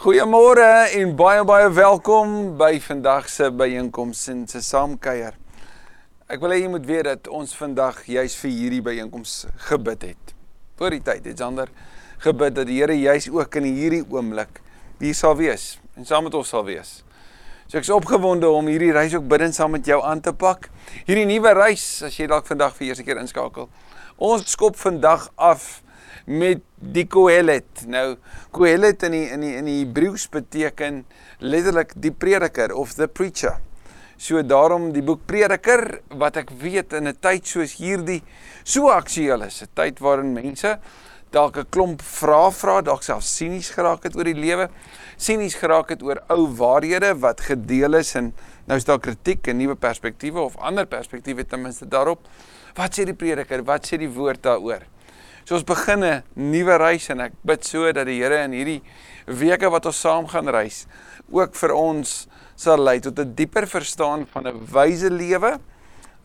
Goeiemôre 0.00 0.64
en 0.96 1.10
baie 1.12 1.42
baie 1.44 1.66
welkom 1.76 2.30
by 2.56 2.78
vandag 2.80 3.26
se 3.28 3.50
byeenkoms 3.52 4.22
en 4.32 4.38
se 4.48 4.62
saamkuier. 4.64 5.34
Ek 6.24 6.40
wil 6.40 6.54
hê 6.54 6.62
jy 6.62 6.70
moet 6.72 6.86
weet 6.88 7.04
dat 7.04 7.28
ons 7.28 7.52
vandag 7.52 7.98
juis 8.08 8.32
vir 8.40 8.54
hierdie 8.54 8.78
byeenkoms 8.86 9.34
gebid 9.66 10.06
het. 10.08 10.32
Voor 10.80 10.96
die 10.96 11.02
tyd 11.04 11.28
het 11.28 11.42
Sander 11.44 11.68
gebid 12.24 12.56
dat 12.56 12.70
die 12.70 12.78
Here 12.78 12.96
juis 12.96 13.28
ook 13.28 13.60
in 13.60 13.68
hierdie 13.68 14.00
oomblik 14.08 14.62
hier 15.02 15.18
sal 15.20 15.36
wees 15.36 15.74
en 15.92 16.08
saam 16.08 16.24
met 16.30 16.38
ons 16.40 16.48
sal 16.48 16.64
wees. 16.64 17.02
So 17.68 17.76
ek 17.76 17.84
is 17.84 17.92
opgewonde 17.92 18.48
om 18.48 18.72
hierdie 18.72 18.94
reis 18.96 19.12
ook 19.12 19.28
bidden 19.28 19.52
saam 19.52 19.76
met 19.76 19.84
jou 19.84 20.00
aan 20.00 20.24
te 20.24 20.32
pak. 20.32 20.70
Hierdie 21.04 21.28
nuwe 21.28 21.52
reis, 21.60 21.84
as 22.08 22.16
jy 22.16 22.32
dalk 22.32 22.48
vandag 22.48 22.72
vir 22.80 22.88
eerste 22.88 23.04
keer 23.04 23.20
inskakel. 23.20 23.68
Ons 24.16 24.48
skop 24.56 24.80
vandag 24.80 25.28
af 25.36 25.82
met 26.30 26.62
die 26.78 27.06
Kohelet. 27.10 27.84
Nou 27.90 28.14
Kohelet 28.54 29.02
in 29.08 29.16
die 29.16 29.26
in 29.34 29.42
die 29.44 29.56
in 29.58 29.66
die 29.68 29.80
Hebreëus 29.80 30.28
beteken 30.30 31.02
letterlik 31.42 31.96
die 31.98 32.12
prediker 32.14 32.74
of 32.76 32.94
the 32.94 33.08
preacher. 33.08 33.58
So 34.20 34.42
daarom 34.44 34.90
die 34.92 35.02
boek 35.02 35.22
Prediker 35.26 36.02
wat 36.20 36.36
ek 36.36 36.50
weet 36.60 36.92
in 36.92 37.08
'n 37.08 37.16
tyd 37.20 37.46
soos 37.46 37.78
hierdie 37.80 38.22
so 38.64 38.90
aktueel 38.92 39.42
is, 39.42 39.62
'n 39.62 39.72
tyd 39.74 39.98
waarin 39.98 40.34
mense 40.34 40.78
dalk 41.32 41.56
'n 41.56 41.66
klomp 41.70 42.02
vrae 42.02 42.50
vra, 42.52 42.80
dalk 42.82 43.02
self 43.02 43.24
sinies 43.24 43.70
geraak 43.70 44.04
het 44.04 44.16
oor 44.16 44.24
die 44.24 44.34
lewe, 44.34 44.68
sinies 45.16 45.54
geraak 45.54 45.88
het 45.88 46.02
oor 46.02 46.20
ou 46.28 46.46
waarhede 46.46 47.14
wat 47.18 47.40
gedeel 47.40 47.94
is 47.94 48.14
en 48.14 48.34
nou 48.66 48.76
is 48.76 48.84
daar 48.84 49.00
kritiek 49.00 49.46
en 49.46 49.56
nuwe 49.56 49.74
perspektiewe 49.74 50.40
of 50.40 50.56
ander 50.56 50.86
perspektiewe 50.86 51.46
ten 51.46 51.62
minste 51.62 51.88
daarop. 51.88 52.20
Wat 52.74 52.92
sê 52.92 53.04
die 53.04 53.14
Prediker? 53.14 53.64
Wat 53.64 53.86
sê 53.86 53.96
die 53.98 54.10
woord 54.10 54.42
daaroor? 54.42 54.82
So 55.44 55.54
ons 55.56 55.64
begin 55.64 56.04
'n 56.04 56.22
nuwe 56.34 56.76
reis 56.76 57.08
en 57.10 57.20
ek 57.20 57.32
bid 57.44 57.64
so 57.64 57.92
dat 57.92 58.06
die 58.06 58.20
Here 58.20 58.44
in 58.44 58.52
hierdie 58.52 58.82
weke 59.26 59.70
wat 59.70 59.86
ons 59.86 60.00
saam 60.00 60.26
gaan 60.26 60.48
reis 60.48 60.86
ook 61.30 61.54
vir 61.54 61.72
ons 61.72 62.28
sal 62.56 62.78
lei 62.78 63.00
tot 63.00 63.18
'n 63.18 63.34
dieper 63.34 63.66
verstaan 63.66 64.26
van 64.26 64.46
'n 64.46 64.66
wyse 64.72 65.10
lewe, 65.10 65.58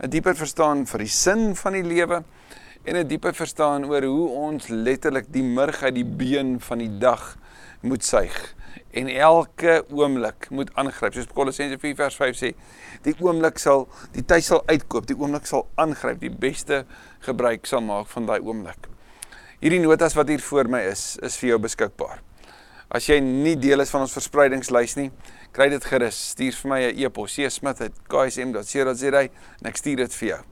'n 0.02 0.10
dieper 0.10 0.34
verstaan 0.34 0.86
vir 0.86 0.98
die 0.98 1.08
sin 1.08 1.54
van 1.54 1.72
die 1.72 1.82
lewe 1.82 2.24
en 2.84 2.96
'n 2.96 3.08
dieper 3.08 3.34
verstaan 3.34 3.84
oor 3.84 4.02
hoe 4.02 4.28
ons 4.28 4.68
letterlik 4.68 5.32
die 5.32 5.42
murg 5.42 5.82
uit 5.82 5.94
die 5.94 6.04
been 6.04 6.60
van 6.60 6.78
die 6.78 6.98
dag 6.98 7.36
moet 7.82 8.04
suig 8.04 8.54
en 8.90 9.08
elke 9.08 9.84
oomblik 9.90 10.48
moet 10.50 10.70
aangryp. 10.74 11.14
Soos 11.14 11.26
Kolossense 11.26 11.78
4 11.78 11.94
vers 11.94 12.16
5 12.16 12.36
sê, 12.36 12.54
die 13.02 13.14
oomblik 13.20 13.58
sal 13.58 13.88
die 14.12 14.24
tyd 14.24 14.44
sal 14.44 14.62
uitkoop, 14.66 15.06
die 15.06 15.16
oomblik 15.16 15.46
sal 15.46 15.66
aangryp, 15.74 16.20
die 16.20 16.30
beste 16.30 16.84
gebruik 17.20 17.66
sal 17.66 17.80
maak 17.80 18.06
van 18.06 18.26
daai 18.26 18.40
oomblik. 18.40 18.95
Hierdie 19.56 19.80
notas 19.80 20.12
wat 20.16 20.28
hier 20.28 20.42
voor 20.44 20.68
my 20.68 20.82
is, 20.90 21.16
is 21.24 21.36
vir 21.40 21.54
jou 21.54 21.58
beskikbaar. 21.64 22.18
As 22.92 23.06
jy 23.08 23.16
nie 23.24 23.56
deel 23.58 23.80
is 23.80 23.90
van 23.90 24.04
ons 24.04 24.12
verspreidingslys 24.12 24.96
nie, 24.98 25.10
kry 25.56 25.70
dit 25.72 25.84
gerus. 25.88 26.18
Stuur 26.34 26.52
vir 26.60 26.68
my 26.70 26.80
'n 26.84 26.98
e-pos, 27.04 27.32
csmith@ksm.co.za 27.34 29.22
en 29.22 29.66
ek 29.66 29.76
stuur 29.76 29.96
dit 29.96 30.14
vir 30.14 30.28
jou. 30.28 30.42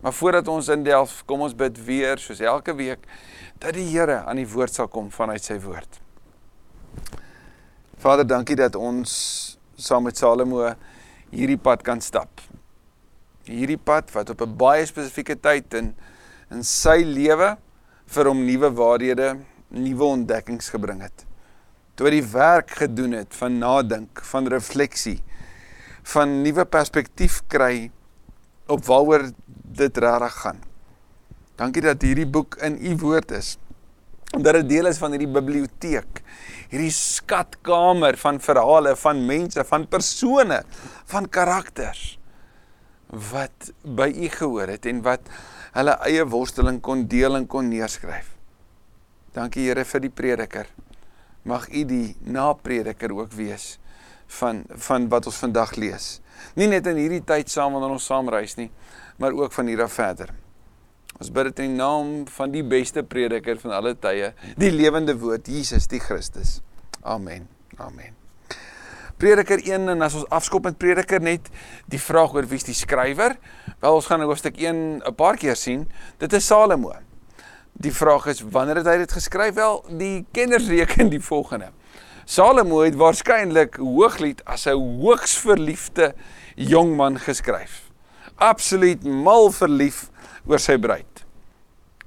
Maar 0.00 0.12
voordat 0.12 0.48
ons 0.48 0.68
indelf, 0.68 1.24
kom 1.26 1.40
ons 1.40 1.54
bid 1.54 1.84
weer 1.84 2.18
soos 2.18 2.40
elke 2.40 2.74
week 2.74 3.06
dat 3.58 3.74
die 3.74 3.90
Here 3.90 4.24
aan 4.24 4.36
die 4.36 4.46
woord 4.46 4.74
sal 4.74 4.88
kom 4.88 5.10
vanuit 5.10 5.44
sy 5.44 5.58
woord. 5.58 6.00
Vader, 7.98 8.26
dankie 8.26 8.56
dat 8.56 8.76
ons 8.76 9.58
saam 9.76 10.02
met 10.04 10.16
Salomo 10.16 10.74
hierdie 11.30 11.58
pad 11.58 11.82
kan 11.82 12.00
stap. 12.00 12.40
Hierdie 13.44 13.78
pad 13.78 14.10
wat 14.12 14.30
op 14.30 14.40
'n 14.40 14.56
baie 14.56 14.86
spesifieke 14.86 15.40
tyd 15.40 15.74
in 15.74 15.96
in 16.50 16.62
sy 16.62 17.02
lewe 17.02 17.56
vir 18.06 18.30
hom 18.30 18.44
nuwe 18.46 18.70
waarhede, 18.78 19.32
nuwe 19.74 20.10
ontdekkings 20.16 20.70
gebring 20.74 21.02
het. 21.04 21.24
Toe 21.96 22.08
hy 22.08 22.18
die 22.18 22.28
werk 22.32 22.74
gedoen 22.82 23.16
het 23.16 23.34
van 23.38 23.58
nadink, 23.58 24.20
van 24.30 24.48
refleksie, 24.52 25.18
van 26.06 26.40
nuwe 26.44 26.66
perspektief 26.68 27.40
kry 27.50 27.88
op 28.70 28.84
waaroor 28.86 29.30
dit 29.76 29.98
regtig 30.02 30.40
gaan. 30.42 30.60
Dankie 31.56 31.82
dat 31.82 32.02
hierdie 32.04 32.28
boek 32.28 32.58
in 32.66 32.76
u 32.84 32.96
woord 33.00 33.32
is. 33.32 33.56
Dat 34.36 34.58
dit 34.58 34.68
deel 34.68 34.90
is 34.90 34.98
van 35.00 35.14
hierdie 35.14 35.30
biblioteek, 35.30 36.20
hierdie 36.68 36.92
skatkamer 36.92 38.18
van 38.20 38.40
verhale 38.42 38.92
van 39.00 39.22
mense, 39.26 39.64
van 39.64 39.86
persone, 39.88 40.60
van 41.08 41.28
karakters 41.32 42.16
wat 43.06 43.70
by 43.82 44.08
u 44.10 44.28
gehoor 44.34 44.72
het 44.74 44.86
en 44.90 45.00
wat 45.06 45.30
hulle 45.76 45.96
eie 46.08 46.24
worsteling 46.24 46.80
kon 46.80 47.04
deel 47.10 47.36
en 47.36 47.46
kon 47.46 47.68
neerskryf. 47.68 48.32
Dankie 49.36 49.66
Here 49.68 49.84
vir 49.84 50.04
die 50.06 50.12
prediker. 50.12 50.70
Mag 51.46 51.68
U 51.68 51.82
die 51.84 52.16
naprediker 52.24 53.12
ook 53.12 53.34
wees 53.36 53.76
van 54.40 54.64
van 54.88 55.08
wat 55.12 55.28
ons 55.30 55.38
vandag 55.44 55.76
lees. 55.76 56.08
Nie 56.56 56.66
net 56.72 56.88
in 56.90 56.98
hierdie 57.00 57.22
tyd 57.24 57.52
saam 57.52 57.76
wanneer 57.76 57.94
ons 57.94 58.08
saam 58.08 58.28
reis 58.32 58.56
nie, 58.58 58.70
maar 59.20 59.36
ook 59.36 59.54
van 59.54 59.70
hier 59.70 59.84
af 59.84 59.94
verder. 60.00 60.32
Ons 61.16 61.30
bid 61.32 61.52
dit 61.52 61.64
in 61.64 61.78
naam 61.78 62.12
van 62.28 62.52
die 62.52 62.64
beste 62.66 63.04
prediker 63.06 63.60
van 63.62 63.76
alle 63.78 63.94
tye, 63.96 64.34
die 64.58 64.72
lewende 64.74 65.16
woord 65.20 65.48
Jesus 65.48 65.88
die 65.88 66.02
Christus. 66.02 66.60
Amen. 67.02 67.48
Amen. 67.78 68.25
Prediker 69.16 69.62
1 69.64 69.88
en 69.88 70.02
as 70.04 70.14
ons 70.18 70.26
afskop 70.28 70.66
met 70.68 70.76
Prediker 70.76 71.22
net 71.24 71.46
die 71.88 72.00
vraag 72.00 72.34
oor 72.36 72.44
wie 72.50 72.58
is 72.60 72.66
die 72.68 72.76
skrywer? 72.76 73.38
Wel 73.80 73.96
ons 73.96 74.08
gaan 74.10 74.20
in 74.20 74.28
hoofstuk 74.28 74.58
1 74.60 75.00
'n 75.00 75.14
paar 75.16 75.36
keer 75.36 75.56
sien. 75.56 75.88
Dit 76.18 76.32
is 76.32 76.46
Salomo. 76.46 76.92
Die 77.72 77.92
vraag 77.92 78.26
is 78.26 78.40
wanneer 78.40 78.76
het 78.76 78.86
hy 78.86 78.96
dit 78.98 79.12
geskryf? 79.12 79.54
Wel, 79.54 79.84
die 79.88 80.26
kenners 80.32 80.68
reken 80.68 81.08
die 81.08 81.20
volgende. 81.20 81.72
Salomo 82.24 82.80
het 82.82 82.94
waarskynlik 82.94 83.76
Hooglied 83.76 84.44
as 84.44 84.66
'n 84.66 85.00
hoogs 85.00 85.38
verliefde 85.38 86.14
jong 86.56 86.96
man 86.96 87.18
geskryf. 87.18 87.90
Absoluut 88.36 89.04
mal 89.04 89.50
verlief 89.50 90.10
oor 90.46 90.58
sy 90.58 90.76
bruid. 90.76 91.24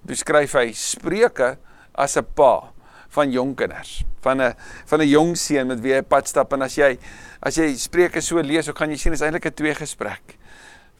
Beskryf 0.05 0.53
hy 0.53 0.71
Spreuke 0.73 1.57
as 1.95 2.17
'n 2.17 2.25
pa 2.35 2.71
van 3.09 3.31
jong 3.31 3.55
kinders, 3.55 4.03
van 4.21 4.41
'n 4.41 4.53
van 4.85 5.01
'n 5.01 5.07
jong 5.07 5.37
seun 5.37 5.67
met 5.67 5.79
wie 5.79 5.93
hy 5.93 6.01
pad 6.01 6.27
stap 6.27 6.53
en 6.53 6.61
as 6.61 6.75
jy 6.75 6.97
as 7.41 7.55
jy 7.55 7.75
Spreuke 7.75 8.21
so 8.21 8.39
lees, 8.41 8.65
dan 8.65 8.75
kan 8.75 8.89
jy 8.89 8.97
sien 8.97 9.13
is 9.13 9.21
eintlik 9.21 9.45
'n 9.45 9.53
twee 9.53 9.75
gesprek. 9.75 10.37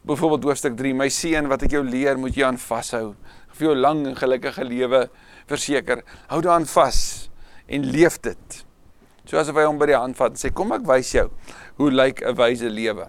Byvoorbeeld 0.02 0.44
hoofstuk 0.44 0.76
3, 0.76 0.94
my 0.94 1.08
seun, 1.08 1.48
wat 1.48 1.62
ek 1.62 1.70
jou 1.70 1.84
leer, 1.84 2.18
moet 2.18 2.34
jy 2.34 2.44
aan 2.44 2.58
vashou. 2.58 3.14
vir 3.60 3.66
jou 3.66 3.76
lang 3.76 4.06
en 4.06 4.16
gelukkige 4.16 4.64
lewe 4.64 5.10
verseker. 5.50 6.02
Hou 6.30 6.40
daaraan 6.40 6.66
vas 6.66 7.30
en 7.68 7.84
leef 7.84 8.20
dit. 8.24 8.64
Soos 9.28 9.48
of 9.48 9.58
hy 9.58 9.66
hom 9.68 9.78
by 9.78 9.90
die 9.90 9.98
hand 9.98 10.16
vat 10.16 10.32
en 10.32 10.40
sê 10.40 10.50
kom 10.54 10.72
ek 10.72 10.86
wys 10.88 11.12
jou 11.12 11.28
hoe 11.76 11.90
lyk 11.90 12.22
'n 12.22 12.34
wyse 12.36 12.68
lewe. 12.68 13.06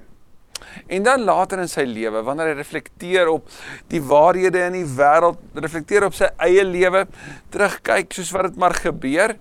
En 0.87 1.03
dan 1.03 1.23
later 1.23 1.59
in 1.59 1.67
sy 1.67 1.83
lewe, 1.83 2.21
wanneer 2.23 2.53
hy 2.53 2.57
reflekteer 2.59 3.27
op 3.27 3.47
die 3.91 4.01
waarhede 4.01 4.61
in 4.67 4.73
die 4.73 4.85
wêreld, 4.85 5.39
reflekteer 5.55 6.05
op 6.05 6.13
sy 6.13 6.29
eie 6.37 6.63
lewe, 6.63 7.07
terugkyk 7.49 8.13
soos 8.13 8.31
wat 8.31 8.51
dit 8.51 8.57
maar 8.57 8.73
gebeur, 8.73 9.35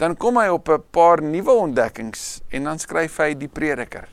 dan 0.00 0.16
kom 0.16 0.38
hy 0.40 0.48
op 0.48 0.68
'n 0.68 0.82
paar 0.90 1.20
nuwe 1.22 1.52
ontdekkings 1.52 2.40
en 2.48 2.64
dan 2.64 2.78
skryf 2.78 3.16
hy 3.16 3.34
die 3.34 3.48
Prediker, 3.48 4.08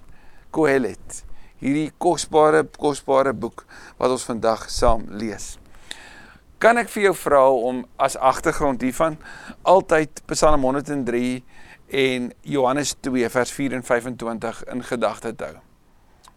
Kohelet, 0.52 1.24
hierdie 1.60 1.92
kosbare 1.98 2.68
kosbare 2.78 3.34
boek 3.34 3.66
wat 3.98 4.12
ons 4.12 4.26
vandag 4.26 4.70
saam 4.70 5.06
lees. 5.10 5.58
Kan 6.60 6.78
ek 6.78 6.90
vir 6.90 7.04
jou 7.04 7.14
vra 7.14 7.50
om 7.50 7.86
as 7.98 8.18
agtergrond 8.18 8.82
hiervan 8.82 9.18
altyd 9.64 10.22
Psalm 10.26 10.62
103 10.62 11.44
en 11.88 12.34
Johannes 12.44 12.96
2 13.00 13.30
vers 13.30 13.52
4 13.52 13.74
en 13.74 13.84
25 13.84 14.64
in 14.74 14.84
gedagte 14.84 15.36
te 15.36 15.44
hou? 15.46 15.58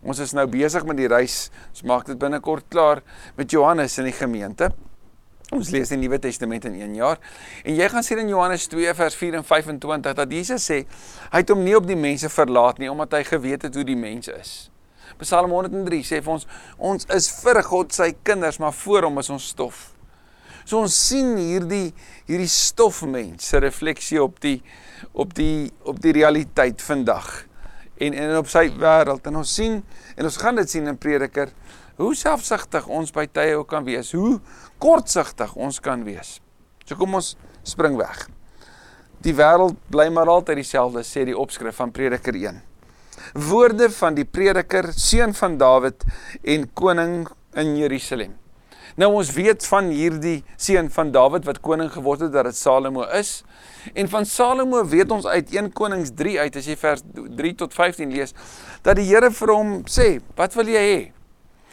Ons 0.03 0.19
is 0.19 0.33
nou 0.33 0.47
besig 0.47 0.85
met 0.85 0.97
die 0.97 1.09
reis. 1.09 1.51
Ons 1.71 1.83
maak 1.83 2.07
dit 2.07 2.19
binnekort 2.19 2.65
klaar 2.69 3.03
met 3.37 3.51
Johannes 3.51 3.99
in 3.99 4.05
die 4.05 4.17
gemeente. 4.17 4.71
Ons 5.51 5.73
lees 5.75 5.91
die 5.91 5.99
Nuwe 5.99 6.21
Testament 6.23 6.65
in 6.69 6.77
1 6.79 6.93
jaar. 6.95 7.19
En 7.67 7.75
jy 7.75 7.87
gaan 7.91 8.05
sien 8.07 8.21
in 8.23 8.29
Johannes 8.31 8.69
2 8.71 8.93
vers 8.95 9.17
4 9.19 9.41
en 9.41 9.47
25 9.47 10.15
dat 10.15 10.31
Jesus 10.31 10.67
sê 10.71 10.85
hy 11.33 11.41
het 11.43 11.51
hom 11.51 11.65
nie 11.67 11.75
op 11.75 11.89
die 11.89 11.99
mense 11.99 12.31
verlaat 12.31 12.79
nie 12.79 12.91
omdat 12.91 13.19
hy 13.19 13.25
geweet 13.27 13.67
het 13.67 13.75
hoe 13.75 13.87
die 13.87 13.99
mense 13.99 14.31
is. 14.39 14.53
Psalm 15.19 15.51
103 15.51 16.05
sê 16.07 16.21
vir 16.23 16.37
ons 16.37 16.47
ons 16.79 17.09
is 17.17 17.27
vir 17.41 17.63
God 17.67 17.91
sy 17.97 18.13
kinders, 18.23 18.61
maar 18.63 18.77
voor 18.79 19.09
hom 19.09 19.19
is 19.19 19.33
ons 19.35 19.51
stof. 19.51 19.89
So 20.63 20.85
ons 20.85 20.95
sien 20.95 21.35
hierdie 21.35 21.89
hierdie 22.31 22.51
stofmens 22.51 23.51
se 23.51 23.59
refleksie 23.59 24.23
op 24.23 24.39
die 24.45 24.61
op 25.11 25.35
die 25.35 25.73
op 25.83 25.99
die 25.99 26.15
realiteit 26.15 26.79
vandag 26.85 27.41
en 27.99 28.15
en 28.15 28.39
op 28.39 28.49
sy 28.49 28.69
wêreld 28.79 29.27
en 29.27 29.43
ons 29.43 29.59
sien 29.59 29.81
en 30.15 30.31
ons 30.31 30.39
gaan 30.41 30.63
dit 30.63 30.79
sien 30.79 30.87
in 30.87 31.01
Prediker 31.01 31.51
hoe 32.01 32.15
selfsugtig 32.17 32.87
ons 32.89 33.13
by 33.13 33.27
tye 33.29 33.57
ook 33.59 33.69
kan 33.69 33.85
wees, 33.85 34.15
hoe 34.17 34.39
kortsigtig 34.81 35.55
ons 35.57 35.81
kan 35.85 36.05
wees. 36.07 36.39
So 36.87 36.97
kom 36.99 37.15
ons 37.19 37.35
spring 37.69 37.99
weg. 38.01 38.27
Die 39.21 39.35
wêreld 39.37 39.77
bly 39.93 40.09
maar 40.13 40.31
altyd 40.33 40.63
dieselfde 40.63 41.05
sê 41.05 41.27
die 41.29 41.37
opskrif 41.37 41.77
van 41.77 41.93
Prediker 41.93 42.37
1. 42.37 42.63
Woorde 43.51 43.91
van 43.93 44.17
die 44.17 44.25
Prediker, 44.25 44.89
seun 44.97 45.35
van 45.37 45.59
Dawid 45.61 46.07
en 46.41 46.65
koning 46.75 47.27
in 47.61 47.75
Jerusalem. 47.77 48.39
Nou 48.99 49.13
ons 49.21 49.31
weet 49.37 49.63
van 49.71 49.93
hierdie 49.95 50.41
seun 50.59 50.91
van 50.93 51.13
Dawid 51.15 51.45
wat 51.47 51.61
koning 51.63 51.93
geword 51.93 52.25
het 52.27 52.33
dat 52.35 52.49
dit 52.49 52.57
Salomo 52.57 53.05
is. 53.17 53.43
En 53.95 54.09
van 54.11 54.27
Salomo 54.27 54.83
weet 54.89 55.13
ons 55.15 55.29
uit 55.29 55.55
1 55.55 55.71
Konings 55.77 56.11
3 56.17 56.41
uit 56.41 56.57
as 56.57 56.67
jy 56.69 56.77
vers 56.81 57.05
3 57.15 57.55
tot 57.61 57.77
15 57.77 58.13
lees 58.13 58.35
dat 58.83 58.99
die 58.99 59.07
Here 59.11 59.31
vir 59.31 59.53
hom 59.55 59.81
sê, 59.85 60.21
"Wat 60.37 60.55
wil 60.55 60.67
jy 60.67 60.85
hê?" 60.89 61.20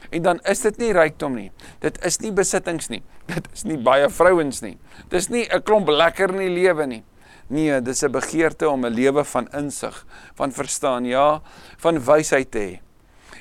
En 0.09 0.21
dan 0.21 0.39
is 0.43 0.61
dit 0.61 0.77
nie 0.77 0.93
rykdom 0.93 1.35
nie. 1.35 1.51
Dit 1.83 1.99
is 2.05 2.19
nie 2.19 2.31
besittings 2.31 2.89
nie. 2.89 3.03
Dit 3.33 3.47
is 3.53 3.65
nie 3.67 3.77
baie 3.77 4.09
vrouens 4.09 4.61
nie. 4.61 4.77
Dis 5.09 5.29
nie 5.29 5.47
'n 5.49 5.61
klomp 5.61 5.89
lekker 5.89 6.29
in 6.29 6.43
die 6.47 6.63
lewe 6.63 6.87
nie. 6.87 7.03
Nee, 7.49 7.81
dis 7.81 8.03
'n 8.03 8.11
begeerte 8.11 8.69
om 8.69 8.85
'n 8.85 8.93
lewe 8.93 9.23
van 9.23 9.47
insig, 9.53 10.05
van 10.35 10.51
verstaan, 10.51 11.05
ja, 11.05 11.41
van 11.77 11.99
wysheid 11.99 12.51
te 12.51 12.59
hê. 12.59 12.79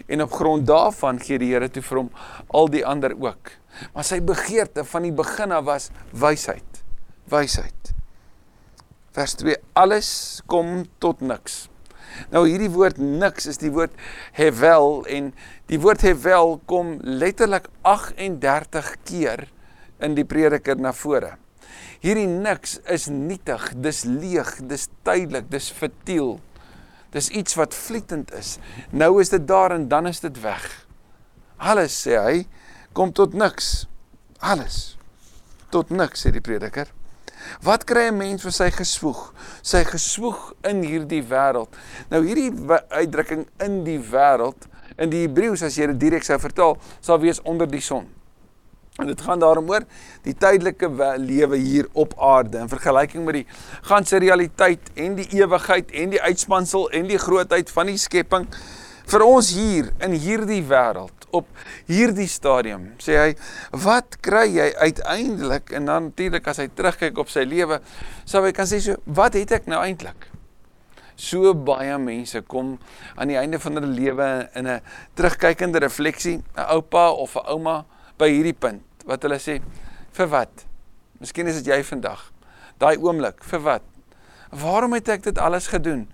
En 0.06 0.22
op 0.22 0.32
grond 0.32 0.66
daarvan 0.66 1.20
gee 1.20 1.38
die 1.38 1.52
Here 1.52 1.70
toe 1.70 1.82
vir 1.82 1.98
hom 1.98 2.10
al 2.48 2.68
die 2.68 2.86
ander 2.86 3.14
ook. 3.14 3.50
Maar 3.94 4.04
sy 4.04 4.20
begeerte 4.20 4.84
van 4.84 5.02
die 5.02 5.12
begin 5.12 5.52
af 5.52 5.64
was 5.64 5.90
wysheid. 6.12 6.84
Wysheid. 7.24 7.94
Vers 9.12 9.34
2: 9.34 9.56
Alles 9.72 10.42
kom 10.46 10.84
tot 10.98 11.20
niks. 11.20 11.68
Nou 12.32 12.44
hierdie 12.48 12.70
woord 12.72 12.98
niks 12.98 13.46
is 13.50 13.60
die 13.62 13.72
woord 13.74 13.94
hevel 14.36 15.04
en 15.12 15.32
die 15.70 15.80
woord 15.82 16.04
hevel 16.06 16.56
kom 16.70 16.96
letterlik 17.02 17.68
38 17.82 18.92
keer 19.08 19.46
in 20.02 20.16
die 20.16 20.26
prediker 20.28 20.78
na 20.80 20.92
vore. 20.96 21.36
Hierdie 22.04 22.28
niks 22.28 22.76
is 22.92 23.08
nietig, 23.10 23.70
dis 23.82 24.04
leeg, 24.04 24.50
dis 24.68 24.88
tydelik, 25.06 25.48
dis 25.50 25.70
futiel. 25.72 26.36
Dis 27.14 27.30
iets 27.32 27.56
wat 27.56 27.74
vlietend 27.74 28.32
is. 28.36 28.56
Nou 28.92 29.16
is 29.22 29.32
dit 29.32 29.46
daar 29.48 29.72
en 29.74 29.88
dan 29.88 30.06
is 30.10 30.20
dit 30.20 30.40
weg. 30.42 30.66
Alles 31.56 31.96
sê 32.04 32.18
hy 32.20 32.36
kom 32.96 33.14
tot 33.16 33.32
niks. 33.34 33.86
Alles 34.44 34.96
tot 35.72 35.90
niks 35.90 36.22
sê 36.24 36.32
die 36.34 36.44
prediker. 36.44 36.90
Wat 37.62 37.84
kry 37.84 38.08
'n 38.08 38.16
mens 38.16 38.42
vir 38.42 38.52
sy 38.52 38.70
geswoeg? 38.70 39.32
Sy 39.62 39.84
geswoeg 39.84 40.52
in 40.62 40.82
hierdie 40.82 41.22
wêreld. 41.22 41.68
Nou 42.10 42.22
hierdie 42.24 42.52
uitdrukking 42.90 43.46
in 43.58 43.84
die 43.84 43.98
wêreld 43.98 44.68
in 44.98 45.10
die 45.10 45.26
Hebreëus 45.26 45.62
as 45.62 45.76
jy 45.76 45.86
dit 45.86 46.00
direk 46.00 46.24
sou 46.24 46.38
vertaal, 46.38 46.76
sal 47.00 47.20
wees 47.20 47.40
onder 47.44 47.66
die 47.66 47.80
son. 47.80 48.06
En 48.96 49.06
dit 49.10 49.20
gaan 49.20 49.38
daarom 49.42 49.68
oor 49.68 49.84
die 50.24 50.32
tydelike 50.34 50.88
lewe 51.20 51.58
hier 51.60 51.88
op 51.92 52.14
aarde 52.16 52.62
in 52.64 52.68
vergelyking 52.68 53.24
met 53.24 53.34
die 53.34 53.46
ganse 53.82 54.16
realiteit 54.16 54.80
en 54.94 55.18
die 55.18 55.28
ewigheid 55.36 55.92
en 55.92 56.14
die 56.14 56.22
uitspansel 56.22 56.88
en 56.96 57.10
die 57.10 57.20
grootheid 57.20 57.70
van 57.70 57.92
die 57.92 57.98
skepping 58.00 58.48
vir 59.06 59.22
ons 59.22 59.52
hier 59.54 59.92
in 60.02 60.16
hierdie 60.18 60.62
wêreld 60.66 61.26
op 61.36 61.48
hierdie 61.88 62.28
stadium 62.30 62.88
sê 63.02 63.18
hy 63.18 63.30
wat 63.84 64.18
kry 64.24 64.46
jy 64.50 64.68
uiteindelik? 64.78 65.72
En 65.76 65.88
dan 65.90 66.08
natuurlik 66.10 66.46
as 66.50 66.60
hy 66.62 66.68
terugkyk 66.74 67.18
op 67.22 67.30
sy 67.32 67.44
lewe 67.46 67.80
sou 68.24 68.42
hy 68.44 68.52
kan 68.56 68.68
sê 68.68 68.80
so 68.82 68.98
wat 69.06 69.38
het 69.38 69.54
ek 69.60 69.70
nou 69.70 69.82
eintlik? 69.82 70.28
So 71.16 71.54
baie 71.54 71.96
mense 72.02 72.42
kom 72.44 72.76
aan 73.16 73.32
die 73.32 73.38
einde 73.40 73.60
van 73.62 73.78
hulle 73.78 73.92
lewe 73.92 74.28
in 74.54 74.66
'n 74.68 74.80
terugkykende 75.16 75.80
refleksie 75.80 76.38
'n 76.38 76.66
oupa 76.76 77.10
of 77.10 77.36
'n 77.36 77.46
ouma 77.46 77.84
by 78.18 78.28
hierdie 78.28 78.58
punt 78.58 78.82
wat 79.06 79.22
hulle 79.22 79.38
sê 79.38 79.60
vir 80.12 80.28
wat? 80.28 80.66
Miskien 81.20 81.46
is 81.46 81.62
dit 81.62 81.72
jy 81.72 81.82
vandag. 81.82 82.32
Daai 82.78 82.96
oomblik 82.98 83.44
vir 83.44 83.60
wat 83.60 83.82
Waarom 84.56 84.94
het 84.96 85.08
ek 85.12 85.24
dit 85.26 85.38
alles 85.38 85.66
gedoen? 85.68 86.06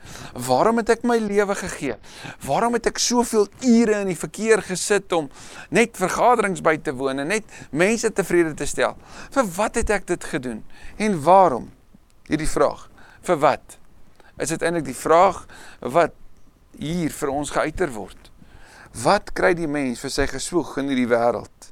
Waarom 0.46 0.80
het 0.80 0.90
ek 0.96 1.04
my 1.06 1.18
lewe 1.22 1.54
gegee? 1.58 1.98
Waarom 2.46 2.74
het 2.78 2.88
ek 2.90 2.98
soveel 3.02 3.46
ure 3.60 4.00
in 4.02 4.10
die 4.10 4.18
verkeer 4.18 4.62
gesit 4.66 5.12
om 5.12 5.28
net 5.70 5.98
vergaderings 6.00 6.62
by 6.64 6.76
te 6.82 6.94
woon 6.96 7.22
en 7.22 7.30
net 7.30 7.46
mense 7.70 8.10
tevrede 8.10 8.54
te 8.58 8.66
stel? 8.66 8.96
Vir 9.34 9.52
wat 9.58 9.78
het 9.78 9.92
ek 9.94 10.08
dit 10.10 10.26
gedoen? 10.32 10.62
En 10.96 11.20
waarom? 11.22 11.70
Hierdie 12.30 12.50
vraag. 12.50 12.88
Vir 13.22 13.38
wat? 13.42 13.78
Is 14.42 14.50
dit 14.54 14.62
eintlik 14.64 14.88
die 14.90 14.96
vraag 14.96 15.44
wat 15.94 16.16
hier 16.78 17.12
vir 17.12 17.30
ons 17.30 17.52
geuiter 17.52 17.92
word? 17.94 18.30
Wat 19.02 19.30
kry 19.36 19.52
die 19.56 19.70
mens 19.70 20.02
vir 20.02 20.12
sy 20.12 20.26
geswoeg 20.28 20.78
in 20.82 20.90
hierdie 20.92 21.10
wêreld? 21.10 21.68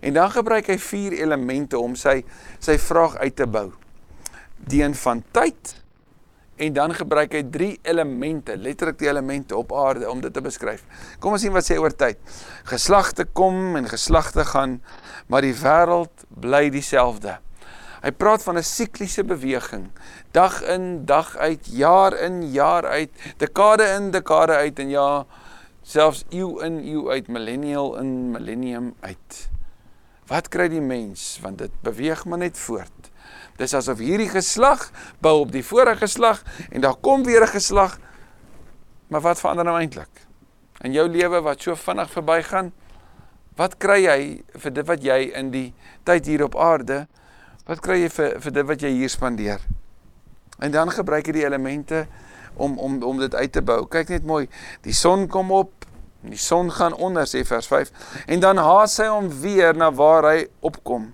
En 0.00 0.14
dan 0.16 0.30
gebruik 0.30 0.68
hy 0.70 0.76
vier 0.80 1.16
elemente 1.18 1.78
om 1.80 1.96
sy 1.98 2.20
sy 2.62 2.76
vraag 2.80 3.16
uit 3.22 3.36
te 3.36 3.48
bou. 3.48 3.70
Die 4.64 4.82
een 4.84 4.94
van 4.96 5.22
tyd, 5.34 5.74
En 6.56 6.72
dan 6.72 6.94
gebruik 6.94 7.32
hy 7.34 7.42
drie 7.50 7.72
elemente, 7.82 8.54
letterlik 8.56 8.98
die 9.00 9.08
elemente 9.10 9.56
op 9.56 9.72
aarde 9.74 10.10
om 10.10 10.20
dit 10.22 10.32
te 10.32 10.42
beskryf. 10.44 10.84
Kom 11.18 11.34
ons 11.34 11.42
sien 11.42 11.54
wat 11.54 11.66
sê 11.66 11.78
oor 11.82 11.94
tyd. 11.94 12.20
Geslagte 12.70 13.26
kom 13.26 13.74
en 13.76 13.88
geslagte 13.90 14.44
gaan, 14.52 14.78
maar 15.26 15.42
die 15.42 15.56
wêreld 15.58 16.28
bly 16.28 16.68
dieselfde. 16.70 17.40
Hy 18.04 18.12
praat 18.12 18.42
van 18.44 18.58
'n 18.58 18.62
sikliese 18.62 19.24
beweging, 19.24 19.88
dag 20.30 20.62
in, 20.62 21.06
dag 21.06 21.36
uit, 21.36 21.66
jaar 21.66 22.12
in, 22.12 22.52
jaar 22.52 22.84
uit, 22.86 23.10
dekade 23.38 23.86
in, 23.96 24.10
dekade 24.10 24.52
uit 24.52 24.78
en 24.78 24.88
ja, 24.88 25.26
selfs 25.82 26.24
eeu 26.30 26.60
in, 26.62 26.78
eeu 26.84 27.08
uit, 27.10 27.28
millennial 27.28 27.96
in, 27.98 28.30
millennium 28.30 28.94
uit. 29.00 29.48
Wat 30.26 30.48
kry 30.48 30.68
die 30.68 30.84
mens 30.84 31.38
want 31.42 31.58
dit 31.58 31.72
beweeg 31.82 32.24
maar 32.24 32.38
net 32.38 32.58
voort. 32.58 33.10
Dis 33.56 33.74
asof 33.74 33.98
hierdie 33.98 34.28
geslag 34.28 34.90
bou 35.22 35.40
op 35.44 35.52
die 35.52 35.64
vorige 35.64 36.06
geslag 36.06 36.42
en 36.70 36.80
daar 36.80 36.96
kom 36.96 37.24
weer 37.24 37.42
'n 37.42 37.54
geslag. 37.54 37.98
Maar 39.08 39.20
wat 39.20 39.40
verander 39.40 39.64
nou 39.64 39.78
eintlik? 39.78 40.26
In 40.82 40.92
jou 40.92 41.08
lewe 41.08 41.40
wat 41.40 41.62
so 41.62 41.74
vinnig 41.74 42.10
verbygaan, 42.10 42.72
wat 43.56 43.76
kry 43.78 44.02
jy 44.04 44.42
vir 44.58 44.72
dit 44.72 44.86
wat 44.86 45.02
jy 45.02 45.30
in 45.34 45.50
die 45.50 45.74
tyd 46.04 46.26
hier 46.26 46.44
op 46.44 46.56
aarde, 46.56 47.06
wat 47.66 47.80
kry 47.80 48.00
jy 48.02 48.08
vir 48.08 48.40
vir 48.40 48.52
dit 48.52 48.66
wat 48.66 48.80
jy 48.80 48.90
hier 48.90 49.08
spandeer? 49.08 49.60
En 50.58 50.70
dan 50.70 50.90
gebruik 50.90 51.26
jy 51.26 51.32
die 51.32 51.46
elemente 51.46 52.06
om 52.56 52.78
om 52.78 53.02
om 53.02 53.18
dit 53.18 53.34
uit 53.34 53.52
te 53.52 53.62
bou. 53.62 53.86
Kyk 53.86 54.08
net 54.08 54.24
mooi, 54.24 54.48
die 54.82 54.94
son 54.94 55.28
kom 55.28 55.50
op, 55.52 55.86
die 56.24 56.38
son 56.40 56.70
gaan 56.72 56.94
onder 56.94 57.28
sê 57.28 57.44
vers 57.44 57.66
5 57.66 57.90
en 58.26 58.40
dan 58.40 58.56
haas 58.56 58.96
hy 58.98 59.08
hom 59.10 59.28
weer 59.42 59.76
na 59.76 59.90
waar 59.92 60.30
hy 60.32 60.46
opkom. 60.64 61.12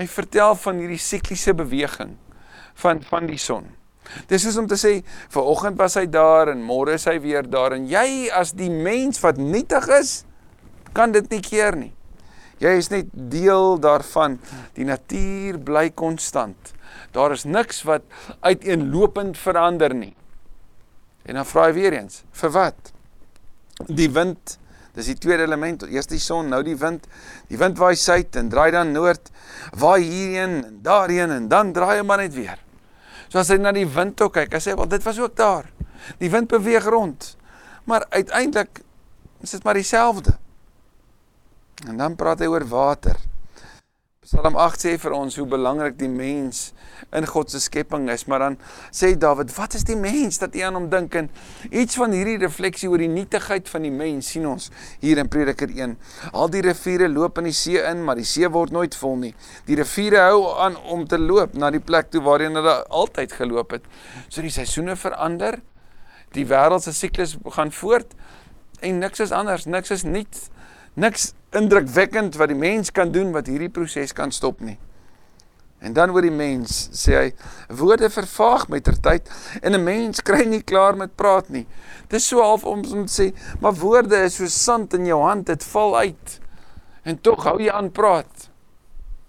Hy 0.00 0.06
vertel 0.08 0.56
van 0.56 0.80
hierdie 0.80 1.02
sikliese 1.02 1.52
beweging 1.52 2.16
van 2.80 3.02
van 3.04 3.26
die 3.28 3.38
son. 3.40 3.66
Dis 4.30 4.46
is 4.48 4.56
om 4.58 4.66
te 4.66 4.78
sê, 4.80 5.02
ver 5.30 5.48
oggend 5.52 5.76
was 5.78 5.98
hy 6.00 6.06
daar 6.08 6.48
en 6.54 6.62
môre 6.64 6.96
is 6.96 7.04
hy 7.06 7.18
weer 7.20 7.44
daar 7.44 7.76
en 7.76 7.84
jy 7.90 8.30
as 8.34 8.54
die 8.56 8.70
mens 8.72 9.20
wat 9.20 9.36
nietig 9.36 9.86
is, 10.00 10.22
kan 10.96 11.12
dit 11.12 11.28
nie 11.30 11.42
keer 11.44 11.76
nie. 11.76 11.92
Jy 12.60 12.72
is 12.76 12.90
net 12.92 13.12
deel 13.12 13.78
daarvan. 13.80 14.36
Die 14.76 14.84
natuur 14.84 15.56
bly 15.64 15.86
konstant. 15.96 16.74
Daar 17.14 17.32
is 17.32 17.46
niks 17.48 17.84
wat 17.88 18.04
uiteenlopend 18.44 19.38
verander 19.40 19.94
nie. 19.96 20.12
En 21.24 21.38
dan 21.40 21.48
vra 21.48 21.68
hy 21.68 21.76
weer 21.76 21.96
eens, 21.96 22.22
vir 22.36 22.52
wat? 22.56 22.92
Die 23.88 24.10
wind 24.12 24.58
Dis 24.94 25.06
die 25.06 25.18
tweede 25.18 25.46
element. 25.46 25.84
Eers 25.88 26.08
die 26.10 26.18
son, 26.18 26.48
nou 26.50 26.62
die 26.66 26.76
wind. 26.78 27.06
Die 27.48 27.58
wind 27.60 27.78
waai 27.78 27.94
suid 27.96 28.36
en 28.36 28.50
draai 28.50 28.70
dan 28.74 28.92
noord. 28.92 29.30
Waai 29.78 30.02
hierheen 30.02 30.64
en 30.64 30.80
daarheen 30.82 31.30
en 31.30 31.48
dan 31.48 31.72
draai 31.72 31.98
hy 31.98 32.06
maar 32.06 32.22
net 32.24 32.34
weer. 32.34 32.58
So 33.30 33.38
as 33.38 33.50
hy 33.52 33.60
na 33.60 33.72
die 33.72 33.86
wind 33.86 34.16
toe 34.18 34.30
kyk, 34.30 34.52
hy 34.52 34.58
sê, 34.58 34.74
"Wel, 34.76 34.88
dit 34.88 35.02
was 35.02 35.18
ook 35.18 35.36
daar." 35.36 35.70
Die 36.18 36.30
wind 36.30 36.48
beweeg 36.48 36.84
rond. 36.84 37.36
Maar 37.84 38.06
uiteindelik 38.08 38.80
is 39.40 39.50
dit 39.50 39.62
maar 39.62 39.74
dieselfde. 39.74 40.38
En 41.86 41.96
dan 41.96 42.16
praat 42.16 42.38
hy 42.38 42.46
oor 42.46 42.66
water. 42.68 43.16
Psalm 44.30 44.54
8 44.54 44.78
sê 44.78 44.90
vir 45.02 45.10
ons 45.16 45.34
hoe 45.40 45.44
belangrik 45.50 45.96
die 45.98 46.08
mens 46.08 46.68
in 47.18 47.24
God 47.26 47.50
se 47.50 47.58
skepping 47.58 48.04
is, 48.12 48.28
maar 48.30 48.44
dan 48.44 48.56
sê 48.94 49.08
Dawid, 49.18 49.50
wat 49.56 49.74
is 49.74 49.82
die 49.88 49.96
mens 49.98 50.38
dat 50.38 50.54
jy 50.54 50.68
aan 50.68 50.76
hom 50.78 50.86
dink 50.92 51.16
en 51.18 51.26
iets 51.66 51.98
van 51.98 52.14
hierdie 52.14 52.36
refleksie 52.38 52.86
oor 52.92 53.02
die 53.02 53.10
nietigheid 53.10 53.66
van 53.72 53.88
die 53.88 53.90
mens 53.90 54.28
sien 54.30 54.46
ons 54.46 54.68
hier 55.00 55.18
in 55.18 55.26
Prediker 55.32 55.72
1. 55.74 55.96
Al 56.30 56.52
die 56.54 56.62
riviere 56.62 57.08
loop 57.10 57.42
in 57.42 57.48
die 57.50 57.56
see 57.58 57.82
in, 57.82 58.04
maar 58.06 58.20
die 58.22 58.28
see 58.36 58.46
word 58.54 58.70
nooit 58.76 58.94
vol 59.00 59.18
nie. 59.24 59.32
Die 59.66 59.80
riviere 59.82 60.22
hou 60.28 60.46
aan 60.62 60.78
om 60.94 61.02
te 61.10 61.18
loop 61.18 61.58
na 61.58 61.72
die 61.74 61.82
plek 61.82 62.14
toe 62.14 62.22
waarheen 62.22 62.54
hulle 62.60 62.76
altyd 63.02 63.34
geloop 63.40 63.74
het. 63.80 63.90
So 64.28 64.46
die 64.46 64.54
seisoene 64.54 64.94
verander, 64.94 65.58
die 66.38 66.46
wêreld 66.46 66.86
se 66.86 66.94
siklus 66.94 67.34
gaan 67.58 67.74
voort 67.74 68.14
en 68.78 69.02
niks 69.02 69.26
is 69.26 69.34
anders, 69.34 69.66
niks 69.66 69.90
is 69.98 70.06
niets, 70.06 70.52
niks 70.94 71.32
indrukwekkend 71.56 72.36
wat 72.38 72.48
die 72.48 72.58
mens 72.58 72.90
kan 72.90 73.12
doen 73.12 73.32
wat 73.32 73.46
hierdie 73.50 73.70
proses 73.72 74.12
kan 74.12 74.32
stop 74.32 74.60
nie. 74.60 74.78
En 75.80 75.94
dan 75.96 76.12
word 76.12 76.26
die 76.28 76.34
mens, 76.34 76.90
sê 76.92 77.14
hy, 77.16 77.28
woorde 77.72 78.10
vervaag 78.12 78.66
met 78.68 78.84
ter 78.84 78.98
tyd 79.00 79.30
en 79.62 79.74
'n 79.74 79.84
mens 79.84 80.20
kry 80.20 80.44
nie 80.44 80.62
klaar 80.62 80.96
met 80.96 81.16
praat 81.16 81.48
nie. 81.48 81.66
Dis 82.08 82.28
so 82.28 82.42
half 82.42 82.64
om 82.64 82.84
om 82.84 83.06
te 83.06 83.12
sê, 83.12 83.32
maar 83.60 83.72
woorde 83.72 84.16
is 84.24 84.36
so 84.36 84.46
sand 84.46 84.94
in 84.94 85.06
jou 85.06 85.22
hand, 85.22 85.46
dit 85.46 85.64
val 85.64 85.96
uit. 85.96 86.40
En 87.04 87.20
tog 87.20 87.44
hou 87.44 87.58
jy 87.58 87.70
aan 87.70 87.90
praat. 87.90 88.50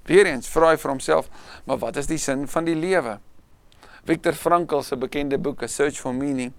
Weereens 0.06 0.48
vra 0.48 0.72
hy 0.72 0.78
vir 0.78 0.92
homself, 0.92 1.30
maar 1.66 1.78
wat 1.78 1.96
is 1.98 2.08
die 2.08 2.18
sin 2.18 2.48
van 2.48 2.66
die 2.66 2.76
lewe? 2.76 3.20
Viktor 4.04 4.34
Frankl 4.34 4.82
se 4.82 4.98
bekende 4.98 5.38
boek 5.38 5.64
A 5.64 5.68
Search 5.68 6.00
for 6.00 6.14
Meaning 6.14 6.54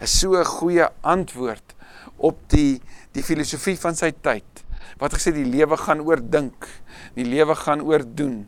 is 0.00 0.18
so 0.18 0.34
'n 0.38 0.44
goeie 0.44 0.88
antwoord 1.02 1.73
op 2.16 2.38
die 2.52 2.80
die 3.14 3.22
filosofie 3.22 3.76
van 3.78 3.94
sy 3.94 4.10
tyd. 4.24 4.64
Wat 5.00 5.14
gesê 5.14 5.32
die 5.34 5.46
lewe 5.46 5.76
gaan 5.78 6.02
oordink, 6.02 6.66
die 7.14 7.26
lewe 7.26 7.54
gaan 7.58 7.82
oordoen. 7.86 8.44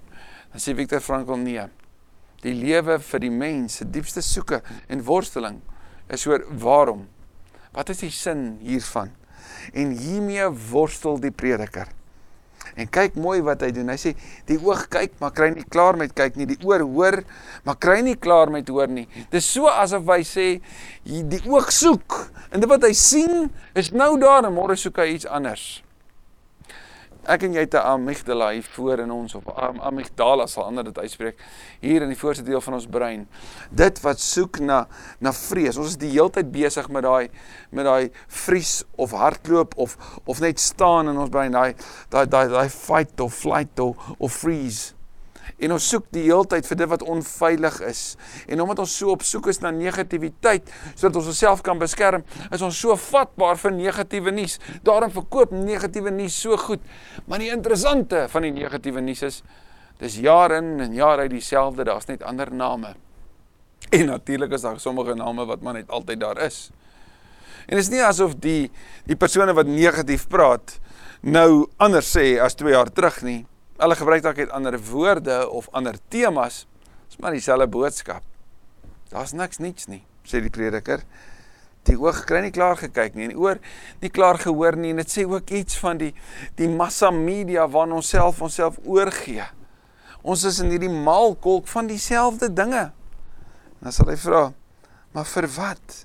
Dan 0.52 0.62
sê 0.62 0.74
Viktor 0.74 1.02
Frankl 1.04 1.38
nee. 1.40 1.66
Die 2.42 2.54
lewe 2.54 2.98
vir 3.02 3.22
die 3.22 3.32
mens 3.32 3.78
se 3.80 3.86
diepste 3.88 4.22
soeke 4.22 4.60
en 4.92 5.04
worsteling 5.06 5.60
is 6.12 6.26
oor 6.28 6.44
waarom? 6.62 7.06
Wat 7.74 7.90
is 7.92 8.02
die 8.04 8.12
sin 8.14 8.56
hiervan? 8.62 9.12
En 9.72 9.94
hiermee 9.96 10.46
worstel 10.70 11.18
die 11.22 11.32
prediker. 11.34 11.88
En 12.74 12.90
kyk 12.90 13.14
mooi 13.20 13.38
wat 13.46 13.62
hy 13.62 13.70
doen. 13.76 13.92
Hy 13.94 13.98
sê 14.00 14.14
die 14.50 14.58
oog 14.58 14.86
kyk, 14.92 15.14
maar 15.22 15.34
kry 15.36 15.52
nie 15.54 15.66
klaar 15.70 15.98
met 16.00 16.14
kyk 16.16 16.36
nie. 16.40 16.48
Die 16.50 16.58
oor 16.66 16.82
hoor, 16.82 17.22
maar 17.64 17.78
kry 17.78 18.00
nie 18.02 18.16
klaar 18.18 18.50
met 18.52 18.68
hoor 18.72 18.90
nie. 18.90 19.06
Dis 19.30 19.46
so 19.46 19.70
asof 19.70 20.08
hy 20.10 20.22
sê 20.26 20.48
die 21.06 21.42
oog 21.46 21.70
soek 21.74 22.20
en 22.50 22.62
dit 22.62 22.70
wat 22.70 22.84
hy 22.86 22.92
sien 22.96 23.48
is 23.78 23.92
nou 23.94 24.14
daar 24.20 24.46
en 24.46 24.54
môre 24.54 24.76
soek 24.78 24.98
hy 25.02 25.12
iets 25.16 25.28
anders. 25.28 25.85
Ek 27.26 27.42
en 27.42 27.56
jy 27.56 27.64
het 27.64 27.74
'n 27.74 27.82
amygdala 27.82 28.50
hier 28.54 28.62
voor 28.62 28.98
in 28.98 29.10
ons 29.10 29.34
of 29.34 29.46
am 29.48 29.80
amygdala 29.80 30.46
sal 30.46 30.64
ander 30.64 30.84
dit 30.84 30.98
uitspreek 30.98 31.36
hier 31.80 32.02
in 32.02 32.08
die 32.08 32.18
voorste 32.18 32.44
deel 32.44 32.60
van 32.60 32.74
ons 32.74 32.86
brein. 32.86 33.28
Dit 33.70 34.00
wat 34.00 34.20
soek 34.20 34.58
na 34.58 34.86
na 35.18 35.32
vrees. 35.32 35.76
Ons 35.76 35.88
is 35.88 35.96
die 35.96 36.10
heeltyd 36.10 36.52
besig 36.52 36.88
met 36.88 37.02
daai 37.02 37.28
met 37.70 37.84
daai 37.84 38.10
vries 38.26 38.84
of 38.96 39.10
hardloop 39.10 39.74
of 39.76 39.96
of 40.24 40.40
net 40.40 40.60
staan 40.60 41.08
in 41.08 41.18
ons 41.18 41.28
brein, 41.30 41.52
daai 41.52 41.74
daai 42.08 42.26
daai 42.48 42.68
fight 42.68 43.20
of 43.20 43.34
flight 43.34 43.80
of 43.80 43.96
of 44.18 44.32
freeze. 44.32 44.95
En 45.58 45.74
ons 45.76 45.88
soek 45.88 46.06
die 46.14 46.24
heeltyd 46.26 46.66
vir 46.68 46.80
dit 46.82 46.90
wat 46.90 47.04
onveilig 47.06 47.80
is. 47.88 48.02
En 48.48 48.62
omdat 48.64 48.82
ons 48.84 48.96
so 48.98 49.14
op 49.14 49.24
soek 49.26 49.50
is 49.52 49.62
na 49.64 49.72
negativiteit 49.74 50.70
sodat 50.94 51.20
ons 51.22 51.30
onsself 51.32 51.62
kan 51.66 51.78
beskerm, 51.80 52.24
is 52.50 52.64
ons 52.64 52.80
so 52.80 52.96
vatbaar 53.00 53.58
vir 53.60 53.74
negatiewe 53.76 54.34
nuus. 54.34 54.58
Daarom 54.86 55.12
verkoop 55.14 55.54
negatiewe 55.54 56.12
nuus 56.14 56.36
so 56.40 56.56
goed. 56.60 56.82
Maar 57.26 57.44
die 57.44 57.52
interessante 57.54 58.26
van 58.32 58.48
die 58.48 58.54
negatiewe 58.56 59.04
nuus 59.04 59.24
is 59.26 59.42
dis 60.00 60.18
jaar 60.20 60.52
in 60.58 60.76
en 60.84 60.94
jaar 60.94 61.24
uit 61.24 61.32
dieselfde, 61.32 61.86
daar's 61.88 62.08
net 62.10 62.24
ander 62.26 62.52
name. 62.52 62.94
En 63.90 64.06
natuurlik 64.06 64.52
is 64.52 64.66
daar 64.66 64.80
sommige 64.80 65.14
name 65.14 65.46
wat 65.46 65.62
maar 65.62 65.78
net 65.78 65.88
altyd 65.88 66.20
daar 66.20 66.40
is. 66.44 66.70
En 67.66 67.78
is 67.78 67.88
nie 67.90 68.02
asof 68.02 68.36
die 68.42 68.70
die 69.06 69.16
persone 69.18 69.54
wat 69.54 69.66
negatief 69.66 70.26
praat 70.30 70.78
nou 71.26 71.66
anders 71.82 72.08
sê 72.14 72.36
as 72.42 72.54
2 72.54 72.74
jaar 72.74 72.90
terug 72.92 73.22
nie. 73.26 73.40
Hulle 73.76 73.96
gebruik 73.98 74.22
dalk 74.24 74.38
net 74.40 74.52
ander 74.56 74.78
woorde 74.88 75.36
of 75.52 75.68
ander 75.76 75.98
temas. 76.08 76.64
Dis 77.10 77.18
maar 77.20 77.34
dieselfde 77.36 77.68
boodskap. 77.68 78.24
Daar's 79.12 79.34
niks 79.36 79.60
niets 79.60 79.86
nie, 79.90 80.00
sê 80.24 80.40
die 80.40 80.52
prediker. 80.52 81.04
Die 81.86 81.94
oog 82.00 82.24
kry 82.26 82.40
nie 82.42 82.54
klaar 82.54 82.78
gekyk 82.80 83.14
nie 83.14 83.28
en 83.28 83.34
die 83.34 83.38
oor 83.38 83.60
nie 84.00 84.10
klaar 84.10 84.40
gehoor 84.42 84.74
nie 84.80 84.90
en 84.94 85.02
dit 85.04 85.12
sê 85.12 85.22
ook 85.28 85.52
iets 85.54 85.76
van 85.78 86.00
die 86.00 86.10
die 86.58 86.70
massa 86.72 87.12
media 87.14 87.68
waarna 87.70 88.00
ons 88.00 88.08
self 88.10 88.40
onsself 88.42 88.80
oorgee. 88.82 89.44
Ons 90.26 90.42
is 90.48 90.58
in 90.64 90.72
hierdie 90.72 90.90
maalkolk 90.90 91.68
van 91.70 91.86
dieselfde 91.86 92.48
dinge. 92.50 92.88
Dan 93.78 93.94
sal 93.94 94.10
hy 94.10 94.16
vra, 94.18 94.42
maar 95.14 95.28
vir 95.30 95.46
wat? 95.60 96.00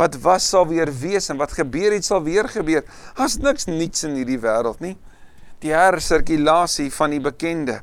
Wat 0.00 0.16
was 0.24 0.48
sal 0.48 0.66
weer 0.72 0.90
wees 0.90 1.28
en 1.30 1.38
wat 1.38 1.54
gebeur 1.54 1.94
het 1.94 2.08
sal 2.08 2.24
weer 2.26 2.48
gebeur. 2.50 2.82
Daar's 3.20 3.38
niks 3.38 3.68
niets 3.70 4.08
in 4.08 4.16
hierdie 4.18 4.40
wêreld 4.42 4.82
nie 4.82 4.96
die 5.64 5.72
hersirkulasie 5.74 6.90
van 6.94 7.14
die 7.14 7.22
bekende. 7.22 7.80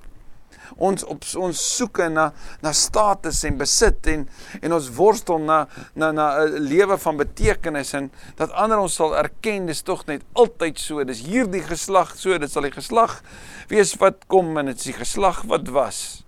Ons 0.77 1.05
op 1.09 1.23
ons 1.39 1.61
soeke 1.77 2.05
na 2.11 2.27
na 2.61 2.73
status 2.75 3.39
en 3.47 3.57
besit 3.57 4.09
en 4.11 4.27
en 4.61 4.75
ons 4.77 4.89
worstel 4.97 5.39
na 5.41 5.65
na 5.95 6.11
na 6.11 6.27
'n 6.43 6.67
lewe 6.69 6.97
van 6.97 7.17
betekenis 7.17 7.93
en 7.93 8.11
dat 8.35 8.51
ander 8.51 8.77
ons 8.77 8.95
sal 8.95 9.15
erken 9.17 9.65
dis 9.65 9.81
tog 9.81 10.05
net 10.05 10.21
altyd 10.33 10.79
so. 10.79 11.03
Dis 11.03 11.25
hierdie 11.25 11.63
geslag 11.63 12.15
so, 12.17 12.37
dit 12.37 12.51
sal 12.51 12.61
die 12.61 12.71
geslag 12.71 13.23
wees 13.69 13.95
wat 13.95 14.27
kom 14.27 14.57
en 14.57 14.65
dit 14.65 14.77
is 14.77 14.83
die 14.83 14.99
geslag 14.99 15.41
wat 15.47 15.67
was. 15.69 16.23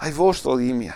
Hy 0.00 0.12
worstel 0.12 0.56
hiermee. 0.56 0.94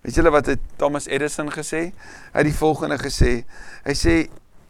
Weet 0.00 0.14
julle 0.14 0.30
wat 0.30 0.46
het 0.46 0.60
Thomas 0.78 1.06
Edison 1.06 1.50
gesê? 1.52 1.92
Hy 2.32 2.38
het 2.40 2.48
die 2.48 2.56
volgende 2.56 2.96
gesê. 2.96 3.44
Hy 3.84 3.92
sê 3.92 4.14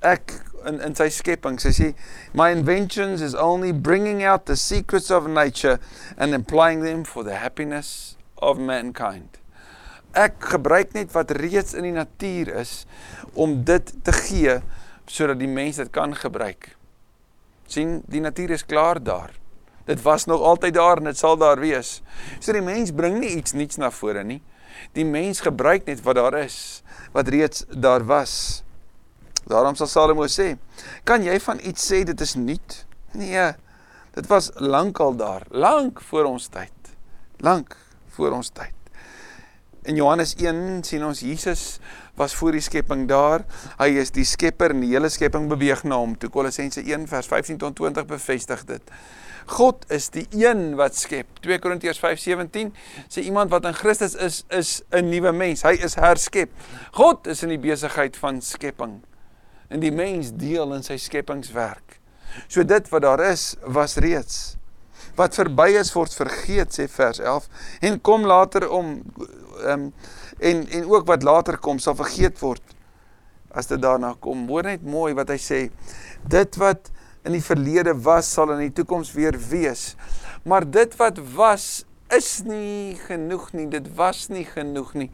ek 0.02 0.32
in 0.66 0.80
in 0.80 0.94
sy 0.94 1.08
skepping. 1.12 1.58
Sy 1.60 1.72
sê 1.76 1.90
my 2.34 2.50
inventions 2.54 3.20
is 3.20 3.34
only 3.34 3.72
bringing 3.72 4.22
out 4.22 4.46
the 4.46 4.56
secrets 4.56 5.10
of 5.10 5.28
nature 5.28 5.78
and 6.16 6.34
applying 6.34 6.82
them 6.82 7.04
for 7.04 7.24
the 7.24 7.36
happiness 7.36 8.16
of 8.38 8.58
mankind. 8.58 9.38
Ek 10.16 10.40
gebruik 10.56 10.94
net 10.96 11.14
wat 11.14 11.30
reeds 11.38 11.76
in 11.78 11.86
die 11.86 11.94
natuur 11.94 12.50
is 12.64 12.84
om 13.38 13.62
dit 13.64 13.94
te 14.02 14.14
gee 14.26 14.58
sodat 15.10 15.38
die 15.38 15.50
mens 15.50 15.78
dit 15.78 15.90
kan 15.94 16.14
gebruik. 16.14 16.74
sien, 17.70 18.00
die 18.10 18.22
natuur 18.22 18.50
is 18.56 18.66
klaar 18.66 18.98
daar. 19.02 19.30
Dit 19.86 20.02
was 20.02 20.24
nog 20.24 20.42
altyd 20.42 20.74
daar 20.74 20.96
en 20.98 21.10
dit 21.10 21.18
sal 21.18 21.36
daar 21.38 21.60
wees. 21.60 22.00
So 22.38 22.52
die 22.52 22.62
mens 22.62 22.92
bring 22.94 23.18
nie 23.22 23.36
iets 23.36 23.54
niets 23.54 23.78
na 23.80 23.90
vore 23.94 24.24
nie. 24.26 24.40
Die 24.96 25.04
mens 25.04 25.42
gebruik 25.44 25.86
net 25.86 26.02
wat 26.06 26.18
daar 26.18 26.36
is, 26.40 26.82
wat 27.14 27.28
reeds 27.28 27.64
daar 27.70 28.04
was. 28.06 28.62
Daarom 29.50 29.74
sal 29.74 29.88
Salomo 29.90 30.28
sê, 30.30 30.54
kan 31.04 31.24
jy 31.26 31.34
van 31.42 31.58
iets 31.66 31.88
sê 31.90 32.04
dit 32.06 32.20
is 32.22 32.36
nuut? 32.38 32.76
Nee, 33.18 33.48
dit 34.14 34.28
was 34.30 34.52
lankal 34.62 35.16
daar, 35.18 35.46
lank 35.50 36.02
voor 36.10 36.28
ons 36.30 36.46
tyd. 36.54 36.92
Lank 37.42 37.74
voor 38.14 38.36
ons 38.36 38.52
tyd. 38.54 38.76
In 39.88 39.96
Johannes 39.96 40.36
1 40.36 40.84
sien 40.84 41.02
ons 41.04 41.22
Jesus 41.24 41.80
was 42.20 42.34
voor 42.36 42.52
die 42.52 42.62
skepping 42.62 43.06
daar. 43.08 43.46
Hy 43.80 43.88
is 44.02 44.12
die 44.14 44.26
skepper 44.28 44.74
en 44.74 44.84
die 44.84 44.92
hele 44.92 45.08
skepping 45.10 45.48
beweeg 45.50 45.82
na 45.88 45.98
hom. 45.98 46.14
Toe 46.20 46.28
Kolossense 46.30 46.84
1 46.84 47.08
vers 47.10 47.30
15 47.32 47.58
tot 47.58 47.78
20 47.80 48.06
bevestig 48.06 48.66
dit. 48.68 48.94
God 49.50 49.86
is 49.90 50.10
die 50.14 50.26
een 50.36 50.76
wat 50.78 50.98
skep. 51.00 51.40
2 51.42 51.58
Korintiërs 51.64 51.98
5:17 51.98 52.74
sê 53.08 53.24
iemand 53.24 53.50
wat 53.50 53.64
in 53.66 53.74
Christus 53.74 54.14
is, 54.14 54.44
is 54.48 54.82
'n 54.92 55.08
nuwe 55.08 55.32
mens. 55.32 55.64
Hy 55.64 55.80
is 55.80 55.96
herskep. 55.96 56.50
God 56.92 57.26
is 57.26 57.42
in 57.42 57.48
die 57.48 57.58
besigheid 57.58 58.16
van 58.16 58.44
skepping 58.44 59.00
en 59.70 59.82
die 59.82 59.92
mens 59.94 60.32
deel 60.34 60.74
in 60.74 60.84
sy 60.86 60.98
skepingswerk. 61.00 61.98
So 62.50 62.64
dit 62.66 62.88
wat 62.90 63.04
daar 63.06 63.22
is, 63.30 63.54
was 63.62 63.96
reeds. 64.02 64.40
Wat 65.18 65.34
verby 65.34 65.72
is 65.80 65.92
word 65.94 66.14
vergeet 66.14 66.74
sê 66.76 66.86
vers 66.90 67.20
11 67.22 67.48
en 67.86 67.98
kom 68.06 68.26
later 68.28 68.68
om 68.70 68.98
um, 69.66 69.90
en 70.38 70.62
en 70.68 70.86
ook 70.90 71.06
wat 71.08 71.26
later 71.26 71.58
kom 71.58 71.80
sal 71.82 71.96
vergeet 71.98 72.38
word 72.40 72.76
as 73.50 73.66
dit 73.70 73.82
daarna 73.82 74.14
kom. 74.22 74.46
Hoor 74.48 74.70
net 74.70 74.86
mooi 74.86 75.12
wat 75.18 75.32
hy 75.32 75.38
sê. 75.42 75.60
Dit 76.22 76.58
wat 76.60 76.92
in 77.26 77.34
die 77.36 77.44
verlede 77.44 77.94
was 78.06 78.30
sal 78.32 78.54
in 78.54 78.62
die 78.68 78.74
toekoms 78.74 79.12
weer 79.16 79.36
wees. 79.50 79.94
Maar 80.46 80.64
dit 80.64 80.94
wat 81.00 81.18
was 81.34 81.84
is 82.10 82.40
nie 82.46 82.96
genoeg 83.06 83.50
nie. 83.54 83.66
Dit 83.70 83.90
was 83.98 84.28
nie 84.32 84.46
genoeg 84.48 84.94
nie. 84.98 85.10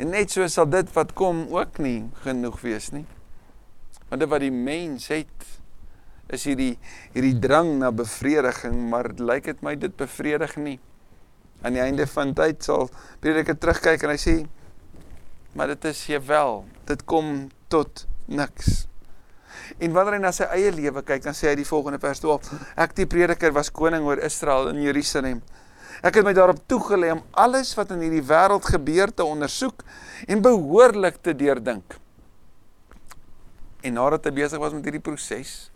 En 0.00 0.14
net 0.14 0.32
so 0.32 0.46
sal 0.50 0.70
dit 0.70 0.88
wat 0.96 1.12
kom 1.18 1.44
ook 1.52 1.82
nie 1.82 2.00
genoeg 2.24 2.62
wees 2.64 2.90
nie. 2.94 3.04
Want 4.12 4.20
dit 4.20 4.28
wat 4.28 4.42
die 4.44 4.52
mens 4.52 5.06
het 5.08 5.44
is 6.36 6.42
hierdie 6.44 6.74
hierdie 7.14 7.38
drang 7.40 7.78
na 7.80 7.88
bevrediging, 7.96 8.74
maar 8.92 9.08
lyk 9.16 9.46
dit 9.48 9.62
my 9.64 9.72
dit 9.80 9.94
bevredig 9.96 10.52
nie. 10.60 10.74
Aan 11.64 11.78
die 11.78 11.80
einde 11.80 12.04
van 12.12 12.34
tyd 12.36 12.60
sal 12.60 12.90
prediker 13.24 13.56
terugkyk 13.56 14.04
en 14.04 14.12
hy 14.12 14.18
sê 14.20 14.34
maar 15.56 15.72
dit 15.72 15.88
is 15.88 16.02
jewel, 16.08 16.66
dit 16.88 17.04
kom 17.08 17.48
tot 17.72 18.04
niks. 18.28 18.84
En 19.80 19.96
wanneer 19.96 20.18
hy 20.18 20.20
na 20.26 20.34
sy 20.36 20.50
eie 20.58 20.76
lewe 20.76 21.04
kyk, 21.08 21.24
dan 21.24 21.36
sê 21.36 21.48
hy 21.48 21.56
die 21.62 21.68
volgende 21.68 22.00
vers 22.04 22.20
12: 22.20 22.52
Ek 22.84 22.92
die 23.00 23.08
prediker 23.08 23.56
was 23.56 23.72
koning 23.72 24.04
oor 24.04 24.20
Israel 24.20 24.74
in 24.74 24.84
Jerusalem. 24.84 25.40
Ek 26.04 26.20
het 26.20 26.28
my 26.28 26.36
daarop 26.36 26.60
toegelê 26.68 27.14
om 27.16 27.24
alles 27.32 27.72
wat 27.80 27.96
in 27.96 28.04
hierdie 28.04 28.24
wêreld 28.28 28.68
gebeur 28.76 29.08
te 29.08 29.24
ondersoek 29.24 29.88
en 30.28 30.44
behoorlik 30.44 31.20
te 31.24 31.32
deurdink. 31.32 32.01
En 33.82 33.98
nadat 33.98 34.24
hy 34.24 34.34
besig 34.42 34.62
was 34.62 34.72
met 34.72 34.84
hierdie 34.86 35.02
proses, 35.02 35.70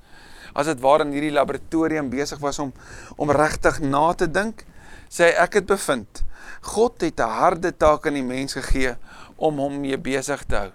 as 0.55 0.67
dit 0.71 0.81
waar 0.81 1.03
in 1.05 1.13
hierdie 1.13 1.35
laboratorium 1.35 2.09
besig 2.11 2.41
was 2.41 2.59
om 2.63 2.73
om 3.17 3.31
regtig 3.31 3.81
na 3.83 4.13
te 4.15 4.31
dink, 4.31 4.65
sê 5.11 5.31
hy 5.31 5.35
ek 5.47 5.61
het 5.61 5.67
bevind 5.67 6.23
God 6.67 7.01
het 7.01 7.21
'n 7.21 7.31
harde 7.41 7.77
taak 7.77 8.07
aan 8.07 8.15
die 8.15 8.23
mens 8.23 8.55
gegee 8.55 8.97
om 9.37 9.59
hom 9.59 9.81
mee 9.81 9.99
besig 9.99 10.45
te 10.45 10.57
hou. 10.57 10.73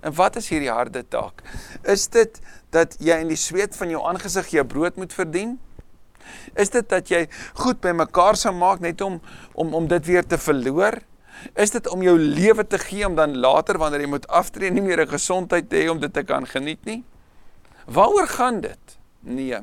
En 0.00 0.14
wat 0.14 0.36
is 0.36 0.48
hierdie 0.48 0.70
harde 0.70 1.02
taak? 1.08 1.42
Is 1.82 2.08
dit 2.08 2.40
dat 2.70 2.96
jy 2.98 3.20
in 3.20 3.28
die 3.28 3.36
sweet 3.36 3.76
van 3.76 3.90
jou 3.90 4.00
aangesig 4.06 4.48
jou 4.48 4.64
brood 4.64 4.96
moet 4.96 5.12
verdien? 5.12 5.58
Is 6.54 6.70
dit 6.70 6.88
dat 6.88 7.08
jy 7.08 7.28
goed 7.54 7.80
by 7.80 7.92
mekaar 7.92 8.36
sou 8.36 8.52
maak 8.54 8.80
net 8.80 9.00
om 9.00 9.20
om 9.54 9.74
om 9.74 9.88
dit 9.88 10.06
weer 10.06 10.26
te 10.26 10.38
verloor? 10.38 11.00
Is 11.54 11.70
dit 11.70 11.88
om 11.88 12.02
jou 12.02 12.16
lewe 12.18 12.66
te 12.66 12.78
gee 12.78 13.06
om 13.06 13.14
dan 13.14 13.36
later 13.40 13.78
wanneer 13.78 14.04
jy 14.04 14.10
moet 14.12 14.28
aftree 14.28 14.70
nie 14.70 14.84
meer 14.84 15.00
'n 15.00 15.08
gesondheid 15.08 15.68
te 15.68 15.76
hê 15.76 15.90
om 15.90 16.00
dit 16.00 16.12
te 16.12 16.22
kan 16.22 16.46
geniet 16.46 16.84
nie? 16.84 17.04
Waaroor 17.86 18.28
gaan 18.28 18.60
dit? 18.60 18.98
Nee. 19.20 19.58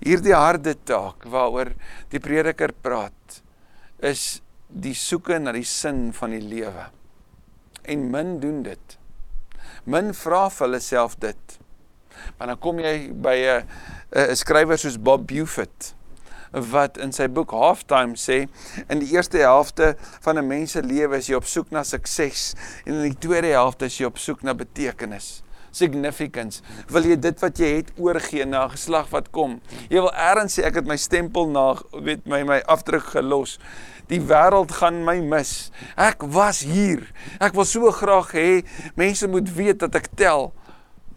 Hierdie 0.00 0.34
harde 0.34 0.74
taak 0.84 1.24
waaroor 1.24 1.72
die 2.08 2.20
prediker 2.20 2.72
praat 2.72 3.42
is 3.98 4.42
die 4.68 4.94
soeke 4.94 5.38
na 5.38 5.52
die 5.52 5.64
sin 5.64 6.12
van 6.12 6.30
die 6.30 6.42
lewe. 6.42 6.90
En 7.84 8.10
min 8.10 8.40
doen 8.40 8.62
dit. 8.62 8.98
Min 9.84 10.14
vra 10.14 10.48
vir 10.50 10.66
hulle 10.66 10.80
self 10.80 11.16
dit. 11.20 11.58
Maar 12.38 12.52
dan 12.52 12.58
kom 12.58 12.78
jy 12.78 13.12
by 13.12 13.36
'n 13.36 13.66
'n 14.12 14.36
skrywer 14.36 14.78
soos 14.78 14.98
Bob 14.98 15.26
Buffett 15.26 15.94
wat 16.50 16.98
in 16.98 17.12
sy 17.12 17.28
boek 17.28 17.50
Halftime 17.54 18.18
sê 18.18 18.46
in 18.88 19.02
die 19.02 19.12
eerste 19.14 19.38
helfte 19.38 19.94
van 20.24 20.38
'n 20.38 20.46
mens 20.46 20.72
se 20.72 20.82
lewe 20.82 21.16
is 21.16 21.28
jy 21.28 21.34
op 21.34 21.46
soek 21.46 21.70
na 21.70 21.82
sukses 21.82 22.54
en 22.86 22.94
in 22.94 23.12
die 23.12 23.18
tweede 23.18 23.54
helfte 23.54 23.84
is 23.84 23.98
jy 23.98 24.06
op 24.06 24.18
soek 24.18 24.42
na 24.42 24.54
betekenis 24.54 25.42
significance. 25.70 26.62
Wil 26.90 27.06
jy 27.10 27.16
dit 27.20 27.42
wat 27.42 27.60
jy 27.62 27.70
het 27.78 27.92
oorgee 27.98 28.44
na 28.44 28.64
'n 28.66 28.74
geslag 28.74 29.10
wat 29.10 29.30
kom? 29.30 29.60
Jy 29.88 30.00
wil 30.02 30.12
eers 30.12 30.58
sê 30.58 30.64
ek 30.64 30.74
het 30.74 30.86
my 30.86 30.96
stempel 30.96 31.46
na 31.48 31.76
weet 31.92 32.26
my 32.26 32.42
my 32.42 32.60
afdruk 32.66 33.04
gelos. 33.14 33.58
Die 34.08 34.20
wêreld 34.20 34.72
gaan 34.72 35.04
my 35.04 35.20
mis. 35.20 35.70
Ek 35.96 36.22
was 36.22 36.60
hier. 36.60 37.12
Ek 37.40 37.54
wil 37.54 37.64
so 37.64 37.90
graag 37.90 38.32
hê 38.32 38.64
mense 38.96 39.28
moet 39.28 39.54
weet 39.54 39.78
dat 39.78 39.94
ek 39.94 40.08
tel. 40.16 40.52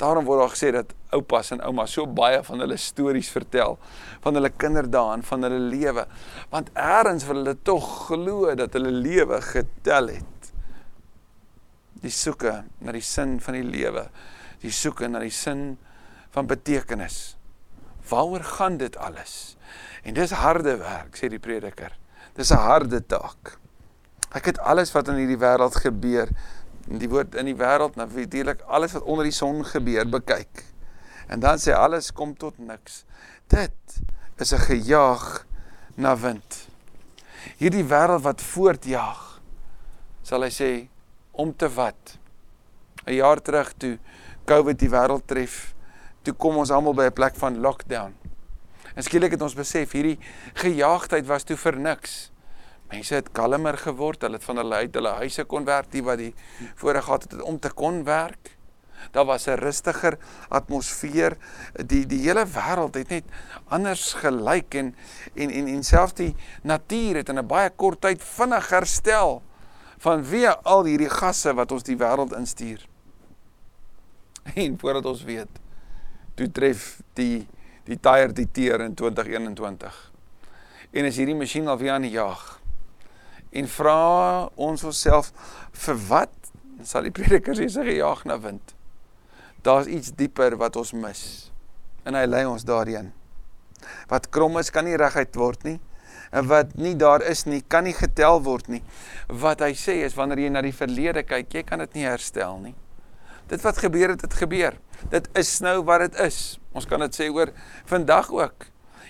Daarom 0.03 0.27
word 0.27 0.41
daar 0.43 0.51
gesê 0.51 0.71
dat 0.75 0.91
oupas 1.15 1.53
en 1.55 1.61
oumas 1.63 1.93
so 1.95 2.07
baie 2.07 2.41
van 2.43 2.63
hulle 2.65 2.77
stories 2.77 3.29
vertel 3.31 3.77
van 4.25 4.35
hulle 4.35 4.51
kinderdae 4.51 5.13
en 5.15 5.23
van 5.23 5.47
hulle 5.47 5.61
lewe 5.71 6.03
want 6.51 6.71
eers 6.75 7.27
wil 7.29 7.39
hulle 7.39 7.55
tog 7.69 7.87
glo 8.09 8.51
dat 8.59 8.75
hulle 8.75 8.91
lewe 8.91 9.39
getel 9.45 10.11
het. 10.17 10.51
Die 12.03 12.11
soeke 12.11 12.57
na 12.83 12.91
die 12.91 13.05
sin 13.05 13.37
van 13.39 13.55
die 13.61 13.63
lewe 13.63 14.09
die 14.63 14.71
soeke 14.71 15.07
na 15.11 15.21
die 15.23 15.33
sin 15.33 15.77
van 16.33 16.47
betekenis. 16.47 17.35
Waaroor 18.09 18.43
gaan 18.43 18.77
dit 18.79 18.95
alles? 18.97 19.55
En 20.03 20.15
dis 20.15 20.31
harde 20.35 20.77
werk 20.79 21.19
sê 21.19 21.29
die 21.31 21.39
prediker. 21.39 21.95
Dis 22.35 22.51
'n 22.51 22.59
harde 22.59 22.99
taak. 23.05 23.57
Ek 24.33 24.45
het 24.45 24.59
alles 24.59 24.91
wat 24.91 25.07
in 25.07 25.19
hierdie 25.21 25.37
wêreld 25.37 25.75
gebeur 25.75 26.29
die 26.87 27.09
woord 27.09 27.35
in 27.35 27.45
die 27.45 27.55
wêreld 27.55 27.95
natuurlik 27.95 28.61
alles 28.67 28.91
wat 28.91 29.03
onder 29.03 29.23
die 29.23 29.35
son 29.35 29.65
gebeur 29.65 30.05
bekyk 30.09 30.73
En 31.27 31.39
dan 31.39 31.57
sê 31.57 31.73
alles 31.73 32.11
kom 32.11 32.35
tot 32.37 32.57
niks. 32.57 33.03
Dit 33.47 34.01
is 34.37 34.53
'n 34.53 34.59
gejaag 34.59 35.45
na 35.95 36.17
wind. 36.17 36.67
Hierdie 37.57 37.83
wêreld 37.83 38.21
wat 38.21 38.41
voortjaag, 38.41 39.41
sal 40.21 40.41
hy 40.41 40.49
sê 40.49 40.87
om 41.31 41.55
te 41.55 41.73
wat? 41.73 42.17
'n 43.05 43.13
Jaar 43.13 43.41
terug 43.41 43.73
toe 43.77 43.99
COVID 44.45 44.79
die 44.79 44.89
wêreld 44.89 45.25
tref, 45.25 45.73
toe 46.21 46.33
kom 46.33 46.57
ons 46.57 46.71
almal 46.71 46.93
by 46.93 47.05
'n 47.05 47.13
plek 47.13 47.35
van 47.35 47.59
lockdown. 47.59 48.13
En 48.95 49.03
skielik 49.03 49.31
het 49.31 49.41
ons 49.41 49.55
besef 49.55 49.91
hierdie 49.91 50.19
gejaagdheid 50.53 51.25
was 51.25 51.43
toe 51.43 51.57
vir 51.57 51.77
niks. 51.77 52.31
Mense 52.91 53.15
het 53.15 53.31
kalmer 53.31 53.77
geword, 53.77 54.21
hulle 54.21 54.37
het 54.37 54.43
van 54.43 54.57
hulle 54.57 54.75
uit 54.75 54.95
hulle 54.95 55.13
huise 55.21 55.45
kon 55.49 55.65
werk, 55.65 55.91
die 55.91 56.03
wat 56.03 56.17
die 56.17 56.33
voorheen 56.75 57.03
gehad 57.03 57.23
het 57.23 57.41
om 57.41 57.59
te 57.59 57.71
kon 57.71 58.03
werk. 58.03 58.57
Daar 59.11 59.25
was 59.25 59.47
'n 59.47 59.59
rustiger 59.59 60.17
atmosfeer. 60.49 61.37
Die 61.85 62.05
die 62.05 62.21
hele 62.21 62.45
wêreld 62.45 62.95
het 62.95 63.09
net 63.09 63.23
anders 63.67 64.13
gelyk 64.13 64.73
en 64.73 64.95
en 65.35 65.49
en 65.49 65.67
en 65.67 65.83
selfs 65.83 66.13
die 66.13 66.35
natuur 66.61 67.15
het 67.15 67.29
in 67.29 67.39
'n 67.39 67.47
baie 67.47 67.69
kort 67.69 68.01
tyd 68.01 68.23
vinnig 68.23 68.69
herstel 68.69 69.41
van 69.97 70.23
wie 70.23 70.49
al 70.49 70.83
hierdie 70.83 71.09
gasse 71.09 71.53
wat 71.53 71.71
ons 71.71 71.83
die 71.83 71.97
wêreld 71.97 72.35
instuur. 72.35 72.87
En 74.55 74.79
voordat 74.79 75.05
ons 75.05 75.23
weet, 75.23 75.49
toe 76.35 76.51
tref 76.51 77.01
die 77.13 77.47
die 77.83 77.99
tyre 77.99 78.31
die 78.31 78.47
teer 78.51 78.81
in 78.81 78.93
2021. 78.95 80.11
En 80.91 81.05
is 81.05 81.17
hierdie 81.19 81.35
masjien 81.35 81.67
al 81.67 81.77
weer 81.77 81.91
aan 81.91 82.01
die 82.01 82.11
jag. 82.11 82.62
En 83.53 83.67
vra 83.69 83.97
ons 84.55 84.83
onsself 84.83 85.33
vir 85.85 85.99
wat 86.09 86.33
sal 86.83 87.05
die 87.05 87.13
prediker 87.13 87.55
sê 87.55 87.69
sy 87.69 87.85
gejaag 87.85 88.25
na 88.27 88.39
wind? 88.41 88.73
daar's 89.63 89.87
iets 89.87 90.11
dieper 90.15 90.57
wat 90.59 90.75
ons 90.75 90.91
mis. 90.91 91.23
En 92.03 92.17
hy 92.17 92.25
lei 92.27 92.43
ons 92.47 92.65
daarheen. 92.67 93.11
Wat 94.11 94.29
krom 94.31 94.59
is 94.59 94.71
kan 94.71 94.85
nie 94.87 94.99
reguit 94.99 95.35
word 95.39 95.63
nie. 95.67 95.77
En 96.33 96.47
wat 96.49 96.73
nie 96.79 96.95
daar 96.99 97.23
is 97.29 97.45
nie, 97.45 97.61
kan 97.67 97.85
nie 97.87 97.95
getel 97.95 98.41
word 98.43 98.67
nie. 98.71 98.81
Wat 99.29 99.61
hy 99.63 99.71
sê 99.77 99.99
is 100.07 100.17
wanneer 100.17 100.43
jy 100.43 100.51
na 100.51 100.63
die 100.65 100.75
verlede 100.75 101.23
kyk, 101.27 101.53
jy 101.53 101.63
kan 101.67 101.83
dit 101.83 101.99
nie 101.99 102.07
herstel 102.07 102.57
nie. 102.59 102.73
Dit 103.51 103.63
wat 103.63 103.79
gebeur 103.83 104.15
het, 104.15 104.23
het 104.25 104.35
gebeur. 104.39 104.79
Dit 105.11 105.29
is 105.37 105.51
nou 105.63 105.81
wat 105.87 106.07
dit 106.07 106.19
is. 106.25 106.39
Ons 106.73 106.87
kan 106.89 107.03
dit 107.05 107.15
sê 107.15 107.29
oor 107.31 107.53
vandag 107.89 108.31
ook 108.33 108.67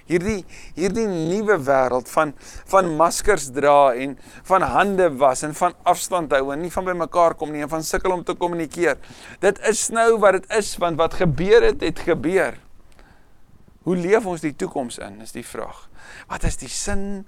hierdie 0.10 0.42
hierdie 0.76 1.06
nuwe 1.08 1.58
wêreld 1.64 2.10
van 2.12 2.34
van 2.72 2.90
maskers 3.00 3.50
dra 3.56 3.94
en 3.96 4.18
van 4.50 4.66
hande 4.74 5.10
was 5.20 5.44
en 5.48 5.56
van 5.58 5.76
afstand 5.90 6.34
hou 6.36 6.52
en 6.54 6.62
nie 6.64 6.72
van 6.74 6.88
by 6.90 6.96
mekaar 6.98 7.38
kom 7.40 7.54
nie 7.54 7.64
en 7.64 7.72
van 7.72 7.86
sukkel 7.86 8.16
om 8.16 8.24
te 8.26 8.36
kommunikeer. 8.36 9.00
Dit 9.44 9.62
is 9.70 9.88
nou 9.96 10.18
wat 10.24 10.42
dit 10.42 10.52
is 10.60 10.76
want 10.82 11.00
wat 11.00 11.16
gebeur 11.22 11.64
het 11.70 11.84
het 11.86 12.04
gebeur. 12.04 12.60
Hoe 13.84 13.96
leef 14.00 14.26
ons 14.26 14.44
die 14.44 14.56
toekoms 14.56 15.00
in 15.04 15.20
is 15.24 15.36
die 15.36 15.46
vraag. 15.46 15.88
Wat 16.32 16.44
is 16.48 16.60
die 16.60 16.72
sin 16.72 17.26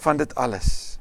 van 0.00 0.20
dit 0.20 0.32
alles? 0.36 0.96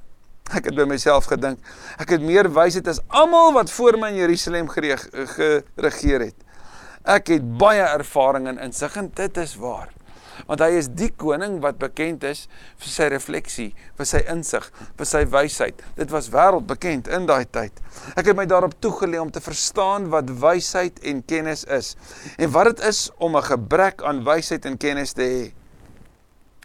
Ek 0.55 0.69
het 0.69 0.77
by 0.77 0.85
myself 0.87 1.27
gedink, 1.27 1.59
ek 1.99 2.13
het 2.15 2.23
meer 2.23 2.47
wysheid 2.55 2.87
as 2.87 3.01
almal 3.11 3.51
wat 3.55 3.71
voor 3.71 3.97
my 3.99 4.13
in 4.13 4.21
Jerusalem 4.21 4.69
geregeer 4.71 6.23
het. 6.29 6.37
Ek 7.03 7.33
het 7.35 7.43
baie 7.59 7.83
ervaring 7.83 8.47
en 8.47 8.59
insig 8.63 8.95
en 8.99 9.11
dit 9.15 9.43
is 9.43 9.55
waar 9.59 9.91
want 10.45 10.61
hy 10.61 10.69
is 10.77 10.89
die 10.93 11.09
koning 11.09 11.57
wat 11.63 11.79
bekend 11.81 12.23
is 12.27 12.45
vir 12.77 12.91
sy 12.91 13.09
refleksie, 13.13 13.67
vir 13.97 14.09
sy 14.09 14.21
insig, 14.31 14.67
vir 14.99 15.09
sy 15.09 15.23
wysheid. 15.33 15.83
Dit 15.97 16.13
was 16.13 16.29
wêreldbekend 16.33 17.09
in 17.13 17.27
daai 17.29 17.45
tyd. 17.45 17.81
Ek 18.15 18.29
het 18.29 18.37
my 18.37 18.45
daarop 18.49 18.77
toegelê 18.83 19.19
om 19.21 19.31
te 19.33 19.43
verstaan 19.43 20.09
wat 20.13 20.31
wysheid 20.41 20.99
en 21.07 21.23
kennis 21.27 21.65
is 21.73 21.95
en 22.37 22.51
wat 22.53 22.71
dit 22.71 22.83
is 22.89 23.07
om 23.17 23.37
'n 23.37 23.49
gebrek 23.49 24.03
aan 24.03 24.23
wysheid 24.23 24.65
en 24.65 24.77
kennis 24.77 25.13
te 25.13 25.23
hê. 25.23 25.45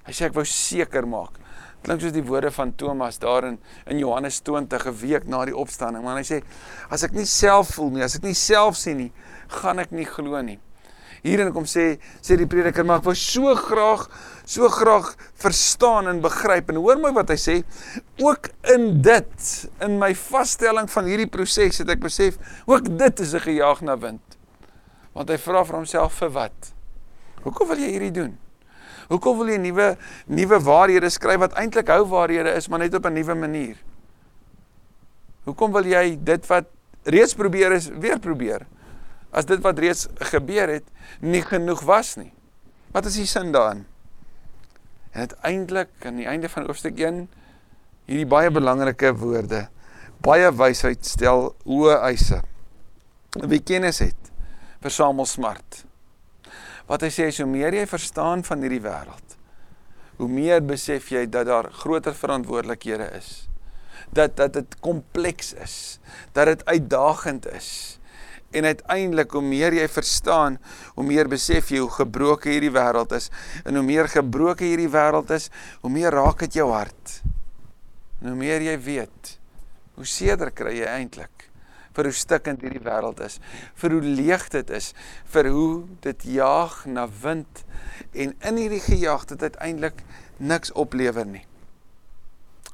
Hy 0.07 0.13
sê 0.13 0.27
ek 0.27 0.35
wou 0.35 0.45
seker 0.45 1.07
maak. 1.07 1.39
Klink 1.83 2.01
soos 2.01 2.13
die 2.13 2.23
woorde 2.23 2.51
van 2.51 2.75
Thomas 2.77 3.19
daar 3.19 3.45
in 3.45 3.59
in 3.87 3.99
Johannes 3.99 4.41
20 4.41 4.87
'n 4.87 4.99
week 5.01 5.27
na 5.27 5.45
die 5.45 5.57
opstanding, 5.57 6.05
maar 6.05 6.17
hy 6.17 6.23
sê 6.23 6.43
as 6.91 7.03
ek 7.03 7.13
nie 7.13 7.25
self 7.25 7.75
voel 7.75 7.91
nie, 7.91 8.03
as 8.03 8.17
ek 8.17 8.23
nie 8.23 8.35
self 8.35 8.77
sien 8.77 8.97
nie, 8.97 9.13
gaan 9.49 9.79
ek 9.79 9.91
nie 9.91 10.05
glo 10.05 10.41
nie 10.43 10.61
hierin 11.23 11.53
kom 11.55 11.67
sê 11.71 11.97
sê 12.21 12.37
die 12.37 12.49
prediker 12.51 12.85
maar 12.85 13.01
ek 13.03 13.07
wou 13.07 13.15
so 13.19 13.55
graag 13.55 14.09
so 14.45 14.69
graag 14.69 15.15
verstaan 15.39 16.09
en 16.11 16.21
begryp. 16.21 16.71
En 16.71 16.81
hoor 16.83 16.99
my 17.01 17.13
wat 17.15 17.31
hy 17.33 17.39
sê 17.39 17.57
ook 18.23 18.51
in 18.75 19.01
dit 19.05 19.49
in 19.85 19.99
my 20.01 20.13
vaststelling 20.19 20.91
van 20.91 21.09
hierdie 21.09 21.31
proses 21.31 21.79
het 21.83 21.93
ek 21.95 22.03
besef 22.03 22.39
ook 22.67 22.91
dit 22.99 23.21
is 23.21 23.35
'n 23.35 23.47
gejaag 23.47 23.83
na 23.83 23.97
wind. 23.99 24.39
Want 25.13 25.29
hy 25.29 25.39
vra 25.39 25.65
vir 25.65 25.77
homself 25.77 26.13
vir 26.19 26.31
wat? 26.31 26.73
Hoekom 27.43 27.69
wil 27.69 27.79
jy 27.79 27.91
hierdie 27.91 28.13
doen? 28.13 28.39
Hoekom 29.09 29.39
wil 29.39 29.49
jy 29.49 29.59
nuwe 29.59 29.97
nuwe 30.27 30.59
waarhede 30.61 31.11
skryf 31.11 31.39
wat 31.39 31.53
eintlik 31.53 31.89
hou 31.89 32.05
waarhede 32.05 32.55
is 32.57 32.69
maar 32.69 32.79
net 32.79 32.95
op 32.95 33.07
'n 33.07 33.13
nuwe 33.13 33.35
manier? 33.35 33.77
Hoekom 35.45 35.73
wil 35.73 35.85
jy 35.85 36.19
dit 36.23 36.47
wat 36.47 36.65
reeds 37.05 37.35
probeer 37.35 37.73
is 37.73 37.89
weer 37.89 38.19
probeer 38.19 38.67
as 39.33 39.49
dit 39.49 39.63
wat 39.65 39.81
reeds 39.81 40.07
gebeur 40.33 40.69
het 40.69 40.89
nie 41.25 41.43
genoeg 41.45 41.83
was 41.89 42.17
nie. 42.21 42.33
Wat 42.93 43.09
is 43.09 43.17
die 43.17 43.29
sin 43.29 43.53
daarin? 43.53 43.87
En 45.13 45.29
uiteindelik 45.29 45.93
aan 46.05 46.21
die 46.21 46.29
einde 46.29 46.49
van 46.53 46.67
hoofstuk 46.69 47.01
1 47.01 47.25
hierdie 48.09 48.29
baie 48.29 48.51
belangrike 48.53 49.13
woorde. 49.17 49.67
Baie 50.25 50.51
wysheid 50.55 51.05
stel 51.07 51.51
hoë 51.65 51.97
eise. 52.09 52.43
Wie 53.49 53.63
kennis 53.65 54.03
het, 54.05 54.33
versamel 54.85 55.27
smart. 55.27 55.83
Wat 56.89 57.05
hy 57.05 57.09
sê 57.13 57.31
is 57.33 57.41
hoe 57.41 57.49
meer 57.49 57.75
jy 57.75 57.87
verstaan 57.89 58.45
van 58.45 58.61
hierdie 58.65 58.83
wêreld, 58.85 59.39
hoe 60.19 60.29
meer 60.29 60.61
besef 60.65 61.09
jy 61.15 61.25
dat 61.31 61.49
daar 61.49 61.71
groter 61.73 62.15
verantwoordelikhede 62.17 63.09
is. 63.17 63.31
Dat 64.13 64.37
dat 64.37 64.53
dit 64.59 64.77
kompleks 64.85 65.55
is, 65.57 65.77
dat 66.37 66.51
dit 66.53 66.65
uitdagend 66.69 67.49
is 67.49 67.73
En 68.53 68.69
uiteindelik 68.69 69.33
hoe 69.33 69.43
meer 69.45 69.75
jy 69.77 69.87
verstaan, 69.89 70.59
hoe 70.97 71.05
meer 71.07 71.29
besef 71.29 71.71
jy 71.73 71.81
hoe 71.83 71.93
gebroken 71.93 72.53
hierdie 72.53 72.73
wêreld 72.75 73.15
is 73.17 73.31
en 73.65 73.79
hoe 73.79 73.87
meer 73.87 74.11
gebroken 74.13 74.69
hierdie 74.69 74.91
wêreld 74.93 75.31
is, 75.33 75.49
hoe 75.81 75.93
meer 75.93 76.13
raak 76.13 76.45
dit 76.45 76.61
jou 76.61 76.69
hart. 76.73 77.21
En 78.21 78.33
hoe 78.35 78.39
meer 78.39 78.63
jy 78.63 78.77
weet, 78.85 79.37
hoe 79.97 80.07
seerder 80.09 80.53
kry 80.55 80.77
jy 80.83 80.91
eintlik 80.91 81.49
vir 81.93 82.09
hoe 82.09 82.17
stikkend 82.17 82.63
hierdie 82.65 82.83
wêreld 82.83 83.21
is, 83.25 83.39
vir 83.77 83.97
hoe 83.97 84.03
leeg 84.03 84.47
dit 84.55 84.71
is, 84.73 84.93
vir 85.33 85.49
hoe 85.53 85.85
dit 86.05 86.27
jaag 86.39 86.83
na 86.89 87.07
wind 87.23 87.65
en 88.13 88.33
in 88.33 88.61
hierdie 88.61 88.83
gejaag 88.85 89.27
dit 89.33 89.43
uiteindelik 89.45 90.01
niks 90.41 90.73
oplewer 90.79 91.29
nie. 91.29 91.45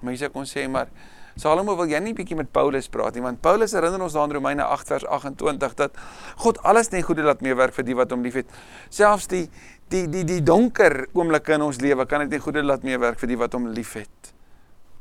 Mense 0.07 0.31
kon 0.31 0.47
sê 0.47 0.69
maar 0.71 0.91
Salomo 1.39 1.77
wil 1.79 1.87
jy 1.87 2.01
nie 2.03 2.17
bietjie 2.19 2.35
met 2.39 2.49
Paulus 2.51 2.89
praat 2.91 3.15
nie 3.15 3.23
want 3.23 3.39
Paulus 3.45 3.75
herinner 3.77 4.03
ons 4.03 4.17
aan 4.19 4.33
Romeine 4.35 4.65
8 4.67 4.89
vers 4.91 5.05
28 5.07 5.77
dat 5.79 6.01
God 6.43 6.59
alles 6.67 6.91
net 6.91 7.07
goede 7.07 7.23
laat 7.23 7.45
meewerk 7.47 7.77
vir 7.77 7.87
die 7.87 7.95
wat 7.95 8.11
hom 8.11 8.27
liefhet. 8.27 8.51
Selfs 8.91 9.31
die 9.31 9.45
die 9.93 10.09
die 10.11 10.25
die 10.27 10.41
donker 10.43 11.05
oomblikke 11.15 11.55
in 11.55 11.65
ons 11.69 11.79
lewe 11.85 12.09
kan 12.11 12.27
dit 12.27 12.35
net 12.35 12.43
goede 12.43 12.65
laat 12.67 12.83
meewerk 12.83 13.23
vir 13.23 13.31
die 13.31 13.39
wat 13.39 13.55
hom 13.55 13.71
liefhet. 13.71 14.33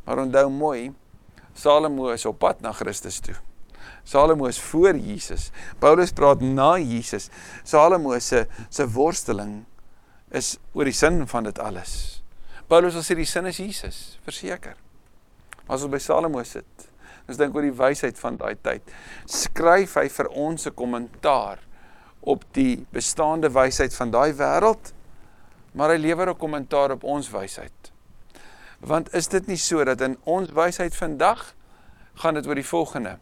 Maar 0.06 0.21
onthou 0.28 0.45
mooi, 0.54 0.91
Salomo 1.58 2.12
is 2.13 2.26
op 2.30 2.38
pad 2.39 2.62
na 2.62 2.71
Christus 2.71 3.17
toe. 3.26 3.36
Salomo 4.06 4.45
is 4.45 4.62
voor 4.62 4.95
Jesus. 4.95 5.50
Paulus 5.82 6.13
praat 6.13 6.45
na 6.45 6.76
Jesus. 6.78 7.32
Salomo 7.65 8.13
se 8.21 8.45
se 8.69 8.86
worsteling 8.86 9.63
is 10.30 10.60
oor 10.73 10.86
die 10.86 10.93
sin 10.93 11.26
van 11.28 11.50
dit 11.50 11.60
alles. 11.60 12.21
Paulus 12.69 12.93
wil 12.93 13.04
sê 13.04 13.17
die 13.17 13.26
sin 13.26 13.50
is 13.50 13.58
Jesus, 13.58 14.19
verseker. 14.28 14.78
As 15.67 15.84
ons 15.84 15.91
by 15.91 15.99
Salomo 15.99 16.43
sit, 16.43 16.88
ons 17.27 17.38
dink 17.38 17.56
oor 17.56 17.65
die 17.67 17.75
wysheid 17.75 18.19
van 18.19 18.38
daai 18.39 18.56
tyd. 18.63 18.82
Skryf 19.27 19.97
hy 19.99 20.08
vir 20.08 20.27
ons 20.32 20.67
'n 20.67 20.73
kommentaar 20.73 21.60
op 22.21 22.43
die 22.53 22.86
bestaande 22.91 23.49
wysheid 23.49 23.93
van 23.95 24.12
daai 24.12 24.34
wêreld, 24.34 24.93
maar 25.73 25.89
hy 25.89 25.97
lewer 25.97 26.30
'n 26.30 26.38
kommentaar 26.38 26.91
op 26.91 27.03
ons 27.03 27.30
wysheid. 27.30 27.91
Want 28.80 29.13
is 29.13 29.27
dit 29.27 29.47
nie 29.47 29.58
so 29.58 29.84
dat 29.84 30.01
in 30.01 30.17
ons 30.23 30.51
wysheid 30.51 30.95
vandag 30.95 31.53
gaan 32.15 32.34
dit 32.34 32.47
oor 32.47 32.56
die 32.56 32.65
volgende? 32.65 33.17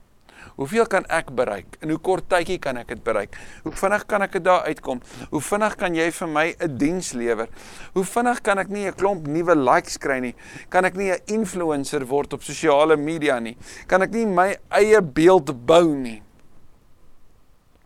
Hoeveel 0.56 0.88
kan 0.88 1.04
ek 1.12 1.34
bereik? 1.36 1.76
In 1.84 1.92
hoe 1.92 2.00
kort 2.00 2.30
tydjie 2.32 2.58
kan 2.64 2.78
ek 2.80 2.94
dit 2.94 3.02
bereik? 3.04 3.34
Hoe 3.66 3.74
vinnig 3.76 4.06
kan 4.08 4.24
ek 4.24 4.38
dit 4.38 4.44
daar 4.46 4.64
uitkom? 4.70 5.02
Hoe 5.34 5.42
vinnig 5.44 5.76
kan 5.80 5.96
jy 5.98 6.06
vir 6.16 6.30
my 6.32 6.46
'n 6.56 6.78
diens 6.80 7.12
lewer? 7.14 7.50
Hoe 7.94 8.04
vinnig 8.04 8.42
kan 8.42 8.60
ek 8.60 8.70
nie 8.70 8.88
'n 8.88 8.94
klomp 8.94 9.28
nuwe 9.28 9.56
likes 9.56 9.98
kry 9.98 10.20
nie? 10.20 10.36
Kan 10.70 10.86
ek 10.86 10.96
nie 10.96 11.12
'n 11.12 11.20
influencer 11.28 12.06
word 12.08 12.34
op 12.34 12.44
sosiale 12.44 12.96
media 12.96 13.40
nie? 13.40 13.58
Kan 13.88 14.02
ek 14.02 14.12
nie 14.12 14.26
my 14.26 14.56
eie 14.72 15.02
beeld 15.02 15.66
bou 15.66 15.94
nie? 15.94 16.24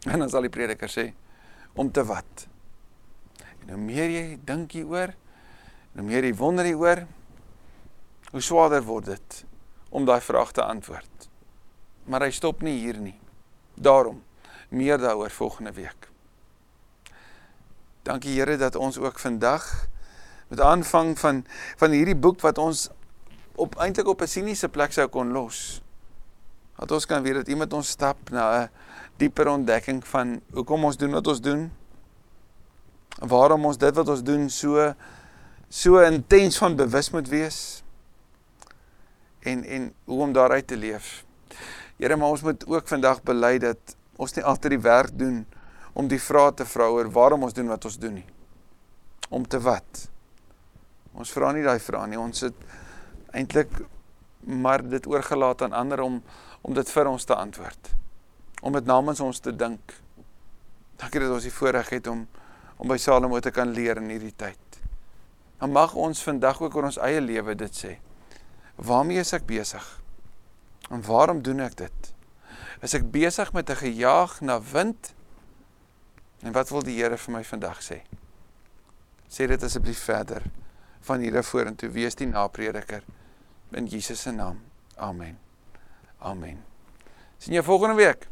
En 0.05 0.19
dan 0.19 0.29
sal 0.29 0.41
die 0.41 0.49
prediker 0.49 0.87
sê 0.87 1.13
om 1.75 1.91
te 1.91 2.03
wat? 2.03 2.47
En 3.61 3.69
hoe 3.69 3.77
meer 3.77 4.09
jy 4.09 4.39
dink 4.45 4.71
hieroor, 4.71 5.13
hoe 5.95 6.03
meer 6.03 6.23
jy 6.23 6.35
wonder 6.35 6.65
hieroor, 6.65 7.07
hoe 8.31 8.41
swaarder 8.41 8.83
word 8.83 9.05
dit 9.05 9.45
om 9.89 10.05
daai 10.05 10.21
vraag 10.21 10.51
te 10.51 10.61
antwoord 10.61 11.28
maar 12.09 12.25
hy 12.25 12.31
stop 12.33 12.63
nie 12.65 12.79
hier 12.81 12.97
nie. 12.97 13.17
Daarom 13.77 14.23
meer 14.69 14.97
daaroor 14.97 15.31
volgende 15.31 15.71
week. 15.77 16.09
Dankie 18.03 18.33
Here 18.39 18.57
dat 18.57 18.75
ons 18.75 18.97
ook 18.97 19.19
vandag 19.19 19.87
met 20.49 20.59
aanvang 20.59 21.13
van 21.19 21.43
van 21.77 21.91
hierdie 21.93 22.17
boek 22.17 22.41
wat 22.41 22.57
ons 22.57 22.87
op 23.55 23.77
eintlik 23.77 24.07
op 24.07 24.21
'n 24.21 24.27
siniese 24.27 24.69
plek 24.69 24.91
sou 24.93 25.07
kon 25.07 25.31
los. 25.31 25.81
Dat 26.79 26.91
ons 26.91 27.05
kan 27.05 27.23
weet 27.23 27.33
dat 27.33 27.47
iemand 27.47 27.73
ons 27.73 27.89
stap 27.89 28.29
na 28.29 28.63
'n 28.63 28.69
dieper 29.17 29.47
ontdekking 29.47 30.07
van 30.07 30.41
hoekom 30.51 30.85
ons 30.85 30.97
doen 30.97 31.11
wat 31.11 31.27
ons 31.27 31.41
doen. 31.41 31.71
Waarom 33.19 33.65
ons 33.65 33.77
dit 33.77 33.95
wat 33.95 34.09
ons 34.09 34.23
doen 34.23 34.49
so 34.49 34.93
so 35.69 35.99
intens 35.99 36.57
van 36.57 36.75
bewus 36.75 37.09
moet 37.09 37.27
wees 37.27 37.83
en 39.39 39.63
en 39.63 39.93
hoe 40.03 40.21
om 40.21 40.33
daaruit 40.33 40.67
te 40.67 40.77
leef. 40.77 41.28
Here, 41.99 42.15
maar 42.15 42.31
ons 42.31 42.41
moet 42.41 42.61
ook 42.67 42.87
vandag 42.87 43.19
bely 43.27 43.57
dat 43.59 43.95
ons 44.15 44.31
nie 44.37 44.43
altyd 44.47 44.77
die 44.77 44.83
werk 44.85 45.15
doen 45.19 45.41
om 45.99 46.07
die 46.07 46.21
vrae 46.21 46.53
te 46.55 46.63
vra 46.63 46.87
oor 46.95 47.09
waarom 47.11 47.43
ons 47.43 47.55
doen 47.57 47.67
wat 47.67 47.85
ons 47.89 47.97
doen 47.99 48.13
nie. 48.21 48.27
Om 49.29 49.43
te 49.47 49.59
wat? 49.59 50.05
Ons 51.11 51.33
vra 51.35 51.51
nie 51.51 51.65
daai 51.65 51.79
vrae 51.83 52.07
nie. 52.07 52.19
Ons 52.19 52.45
het 52.47 52.55
eintlik 53.35 53.81
maar 54.47 54.79
dit 54.79 55.11
oorgelaat 55.11 55.67
aan 55.67 55.75
ander 55.75 56.05
om 56.05 56.21
om 56.61 56.75
dit 56.75 56.89
vir 56.91 57.07
ons 57.07 57.23
te 57.23 57.35
antwoord. 57.35 57.91
Om 58.63 58.73
dit 58.79 58.87
namens 58.87 59.19
ons 59.23 59.39
te 59.39 59.51
dink. 59.55 59.93
Dankie 60.99 61.19
dat 61.23 61.35
ons 61.35 61.47
die 61.47 61.55
voorreg 61.55 61.91
het 61.99 62.07
om 62.07 62.27
om 62.79 62.87
by 62.87 62.95
Salomo 62.95 63.39
te 63.43 63.51
kan 63.51 63.75
leer 63.75 63.99
in 63.99 64.07
hierdie 64.07 64.35
tyd. 64.39 64.79
Dan 65.59 65.75
mag 65.75 65.99
ons 65.99 66.23
vandag 66.23 66.61
ook 66.63 66.75
oor 66.75 66.87
ons 66.93 66.99
eie 67.03 67.19
lewe 67.19 67.59
dit 67.59 67.75
sê. 67.75 67.97
Waarmee 68.79 69.19
is 69.19 69.35
ek 69.35 69.43
besig? 69.47 69.98
En 70.89 71.01
waarom 71.05 71.41
doen 71.41 71.59
ek 71.59 71.77
dit? 71.77 72.13
Is 72.81 72.93
ek 72.93 73.11
besig 73.11 73.53
met 73.53 73.69
'n 73.69 73.75
gejaag 73.75 74.41
na 74.41 74.61
wind? 74.61 75.13
En 76.41 76.51
wat 76.51 76.69
wil 76.69 76.83
die 76.83 77.01
Here 77.01 77.17
vir 77.17 77.33
my 77.33 77.43
vandag 77.43 77.81
sê? 77.83 78.01
Sê 79.29 79.47
dit 79.47 79.63
asseblief 79.63 79.99
verder 79.99 80.43
van 81.01 81.19
hier 81.19 81.37
af 81.37 81.47
vorentoe. 81.47 81.89
Wees 81.89 82.15
die 82.15 82.27
naprediker 82.27 83.03
in 83.71 83.85
Jesus 83.85 84.21
se 84.21 84.31
naam. 84.31 84.61
Amen. 84.95 85.39
Amen. 86.17 86.63
Sien 87.37 87.53
jou 87.53 87.63
volgende 87.63 87.95
week. 87.95 88.27